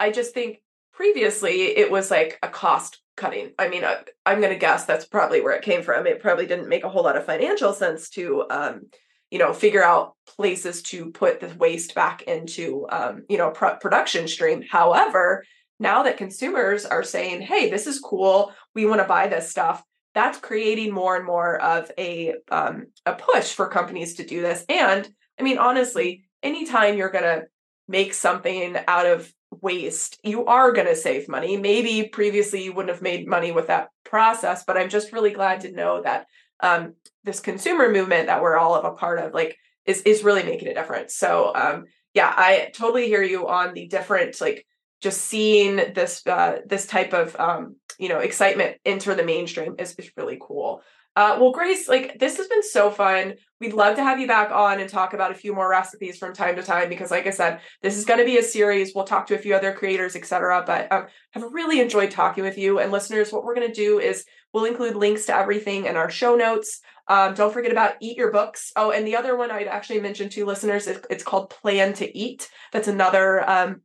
i 0.00 0.10
just 0.10 0.34
think 0.34 0.60
previously 0.92 1.76
it 1.76 1.90
was 1.90 2.10
like 2.10 2.38
a 2.42 2.48
cost 2.48 3.00
cutting. 3.16 3.52
I 3.58 3.68
mean 3.68 3.84
I, 3.84 3.98
i'm 4.26 4.40
going 4.40 4.52
to 4.52 4.58
guess 4.58 4.84
that's 4.84 5.04
probably 5.04 5.40
where 5.40 5.54
it 5.54 5.62
came 5.62 5.82
from. 5.82 6.06
It 6.06 6.20
probably 6.20 6.46
didn't 6.46 6.68
make 6.68 6.84
a 6.84 6.88
whole 6.88 7.04
lot 7.04 7.16
of 7.16 7.26
financial 7.26 7.72
sense 7.72 8.10
to 8.10 8.44
um 8.50 8.82
you 9.30 9.38
know 9.38 9.52
figure 9.52 9.84
out 9.84 10.14
places 10.26 10.82
to 10.82 11.10
put 11.10 11.40
the 11.40 11.54
waste 11.56 11.94
back 11.94 12.22
into 12.22 12.86
um 12.90 13.24
you 13.28 13.38
know 13.38 13.50
pr- 13.50 13.78
production 13.80 14.26
stream. 14.28 14.62
However 14.68 15.44
now 15.80 16.04
that 16.04 16.16
consumers 16.16 16.86
are 16.86 17.02
saying, 17.02 17.42
hey, 17.42 17.68
this 17.68 17.86
is 17.86 17.98
cool, 17.98 18.52
we 18.74 18.86
want 18.86 19.00
to 19.00 19.08
buy 19.08 19.26
this 19.26 19.50
stuff, 19.50 19.82
that's 20.14 20.38
creating 20.38 20.92
more 20.92 21.16
and 21.16 21.26
more 21.26 21.60
of 21.60 21.90
a 21.98 22.34
um, 22.50 22.86
a 23.04 23.14
push 23.14 23.52
for 23.52 23.68
companies 23.68 24.14
to 24.14 24.24
do 24.24 24.40
this. 24.40 24.64
And 24.68 25.08
I 25.38 25.42
mean, 25.42 25.58
honestly, 25.58 26.24
anytime 26.42 26.96
you're 26.96 27.10
going 27.10 27.24
to 27.24 27.46
make 27.88 28.14
something 28.14 28.76
out 28.86 29.06
of 29.06 29.32
waste, 29.60 30.18
you 30.22 30.46
are 30.46 30.72
going 30.72 30.86
to 30.86 30.96
save 30.96 31.28
money. 31.28 31.56
Maybe 31.56 32.08
previously 32.08 32.64
you 32.64 32.72
wouldn't 32.72 32.94
have 32.94 33.02
made 33.02 33.26
money 33.26 33.52
with 33.52 33.68
that 33.68 33.88
process, 34.04 34.64
but 34.64 34.76
I'm 34.76 34.88
just 34.88 35.12
really 35.12 35.30
glad 35.30 35.62
to 35.62 35.72
know 35.72 36.02
that 36.02 36.26
um, 36.60 36.94
this 37.24 37.40
consumer 37.40 37.90
movement 37.90 38.26
that 38.26 38.42
we're 38.42 38.56
all 38.56 38.74
of 38.74 38.84
a 38.84 38.96
part 38.96 39.18
of, 39.18 39.34
like, 39.34 39.56
is 39.86 40.02
is 40.02 40.24
really 40.24 40.42
making 40.42 40.68
a 40.68 40.74
difference. 40.74 41.14
So, 41.14 41.52
um, 41.54 41.84
yeah, 42.14 42.32
I 42.34 42.70
totally 42.74 43.06
hear 43.06 43.22
you 43.22 43.48
on 43.48 43.74
the 43.74 43.86
different 43.86 44.40
like 44.40 44.66
just 45.00 45.22
seeing 45.22 45.76
this 45.76 46.26
uh, 46.26 46.60
this 46.64 46.86
type 46.86 47.12
of 47.12 47.38
um, 47.38 47.76
you 47.98 48.08
know 48.08 48.20
excitement 48.20 48.76
enter 48.84 49.14
the 49.14 49.24
mainstream 49.24 49.74
is, 49.78 49.94
is 49.96 50.10
really 50.16 50.38
cool. 50.40 50.82
Uh, 51.16 51.36
well, 51.40 51.52
Grace, 51.52 51.88
like 51.88 52.18
this 52.18 52.38
has 52.38 52.48
been 52.48 52.62
so 52.62 52.90
fun. 52.90 53.34
We'd 53.60 53.72
love 53.72 53.96
to 53.96 54.02
have 54.02 54.18
you 54.18 54.26
back 54.26 54.50
on 54.50 54.80
and 54.80 54.90
talk 54.90 55.14
about 55.14 55.30
a 55.30 55.34
few 55.34 55.54
more 55.54 55.70
recipes 55.70 56.18
from 56.18 56.34
time 56.34 56.56
to 56.56 56.62
time 56.62 56.88
because, 56.88 57.10
like 57.10 57.26
I 57.26 57.30
said, 57.30 57.60
this 57.82 57.96
is 57.96 58.04
going 58.04 58.18
to 58.18 58.26
be 58.26 58.38
a 58.38 58.42
series. 58.42 58.92
We'll 58.94 59.04
talk 59.04 59.28
to 59.28 59.34
a 59.34 59.38
few 59.38 59.54
other 59.54 59.72
creators, 59.72 60.16
etc. 60.16 60.64
But 60.66 60.90
um, 60.90 61.06
I've 61.34 61.52
really 61.52 61.80
enjoyed 61.80 62.10
talking 62.10 62.42
with 62.42 62.58
you. 62.58 62.80
And 62.80 62.90
listeners, 62.90 63.32
what 63.32 63.44
we're 63.44 63.54
going 63.54 63.68
to 63.68 63.74
do 63.74 64.00
is 64.00 64.24
we'll 64.52 64.64
include 64.64 64.96
links 64.96 65.26
to 65.26 65.36
everything 65.36 65.86
in 65.86 65.96
our 65.96 66.10
show 66.10 66.34
notes. 66.34 66.80
Um, 67.06 67.34
don't 67.34 67.52
forget 67.52 67.70
about 67.70 67.94
Eat 68.00 68.16
Your 68.16 68.32
Books. 68.32 68.72
Oh, 68.74 68.90
and 68.90 69.06
the 69.06 69.16
other 69.16 69.36
one 69.36 69.52
I'd 69.52 69.68
actually 69.68 70.00
mention 70.00 70.28
to 70.30 70.46
listeners 70.46 70.88
is 70.88 71.00
it's 71.10 71.24
called 71.24 71.50
Plan 71.50 71.92
to 71.94 72.18
Eat. 72.18 72.50
That's 72.72 72.88
another 72.88 73.48
um, 73.48 73.82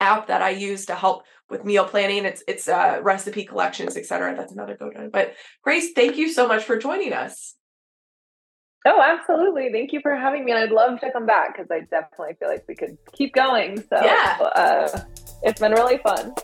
app 0.00 0.26
that 0.28 0.42
I 0.42 0.50
use 0.50 0.86
to 0.86 0.94
help 0.94 1.24
with 1.48 1.64
meal 1.64 1.84
planning. 1.84 2.24
It's 2.24 2.42
it's 2.48 2.68
uh, 2.68 3.00
recipe 3.02 3.44
collections, 3.44 3.96
etc. 3.96 4.34
That's 4.36 4.52
another 4.52 4.76
go 4.76 4.90
to. 4.90 5.08
But 5.12 5.34
Grace, 5.62 5.92
thank 5.92 6.16
you 6.16 6.32
so 6.32 6.48
much 6.48 6.64
for 6.64 6.76
joining 6.76 7.12
us. 7.12 7.54
Oh, 8.86 9.00
absolutely. 9.00 9.70
Thank 9.72 9.92
you 9.92 10.00
for 10.02 10.14
having 10.14 10.44
me. 10.44 10.52
And 10.52 10.60
I'd 10.60 10.70
love 10.70 11.00
to 11.00 11.10
come 11.10 11.24
back 11.24 11.56
because 11.56 11.70
I 11.70 11.80
definitely 11.90 12.34
feel 12.38 12.48
like 12.48 12.64
we 12.68 12.74
could 12.74 12.98
keep 13.14 13.32
going. 13.32 13.78
So 13.78 14.04
yeah. 14.04 14.38
Uh, 14.40 15.04
it's 15.42 15.60
been 15.60 15.72
really 15.72 15.98
fun. 15.98 16.34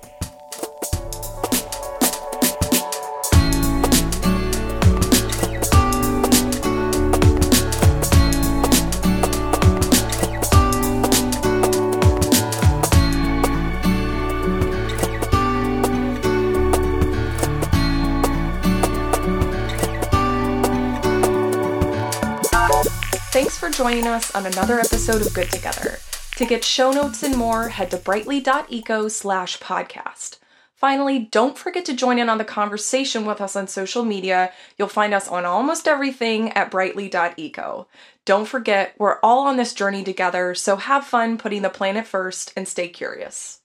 Joining 23.81 24.07
us 24.07 24.35
on 24.35 24.45
another 24.45 24.79
episode 24.79 25.23
of 25.23 25.33
Good 25.33 25.51
Together. 25.51 25.97
To 26.37 26.45
get 26.45 26.63
show 26.63 26.93
notes 26.93 27.23
and 27.23 27.35
more, 27.35 27.71
head 27.71 27.91
to 27.93 27.97
brightly.eco 27.97 29.09
slash 29.09 29.59
podcast. 29.59 30.37
Finally, 30.75 31.21
don't 31.31 31.57
forget 31.57 31.87
to 31.87 31.97
join 31.97 32.19
in 32.19 32.29
on 32.29 32.37
the 32.37 32.45
conversation 32.45 33.25
with 33.25 33.41
us 33.41 33.57
on 33.57 33.67
social 33.67 34.05
media. 34.05 34.53
You'll 34.77 34.89
find 34.89 35.15
us 35.15 35.29
on 35.29 35.47
almost 35.47 35.89
everything 35.89 36.51
at 36.53 36.71
brightly.eco. 36.71 37.89
Don't 38.27 38.47
forget, 38.47 38.95
we're 38.99 39.19
all 39.23 39.47
on 39.47 39.57
this 39.57 39.73
journey 39.73 40.05
together, 40.05 40.55
so 40.55 40.77
have 40.77 41.07
fun 41.07 41.39
putting 41.39 41.63
the 41.63 41.71
planet 41.71 42.07
first 42.07 42.53
and 42.55 42.69
stay 42.69 42.89
curious. 42.89 43.60